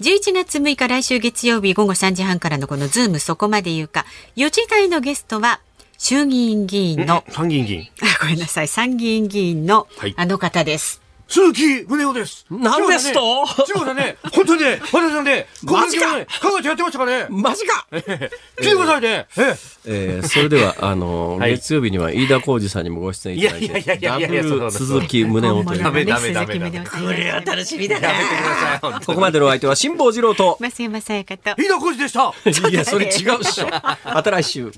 [0.00, 4.04] 11月6日来週月曜日午後3時半からのこのズームそこまで言うか、
[4.36, 5.60] 4時台のゲストは
[5.98, 7.88] 衆議院議員の、参議院議員。
[8.02, 10.14] あ ごめんなさい、参議院議員のはい。
[10.16, 11.00] あの方です。
[11.30, 12.44] 鈴木宗男です。
[12.50, 13.46] なんですと？
[13.78, 14.16] 違うだね。
[14.32, 17.26] 本当にね、私はね、マジかね、考えてやってましたからね。
[17.30, 19.26] マジか聞いてくださいね。
[19.38, 19.56] え
[19.86, 25.82] えーそれでは、あの、はい月曜日には飯田浩二さんにもご出演いただいて、いやいやいやいやいやダブル鈴木宗男という。
[25.84, 29.04] ダメダメダメ鈴木宗男さんこれは楽しみだえやめてください本当に。
[29.06, 31.50] ここまでのお相手は辛坊治郎と、増山さやかと。
[31.56, 32.32] 飯田浩二でした。
[32.68, 33.68] いや、それ違うっしょ。
[34.04, 34.72] また来週。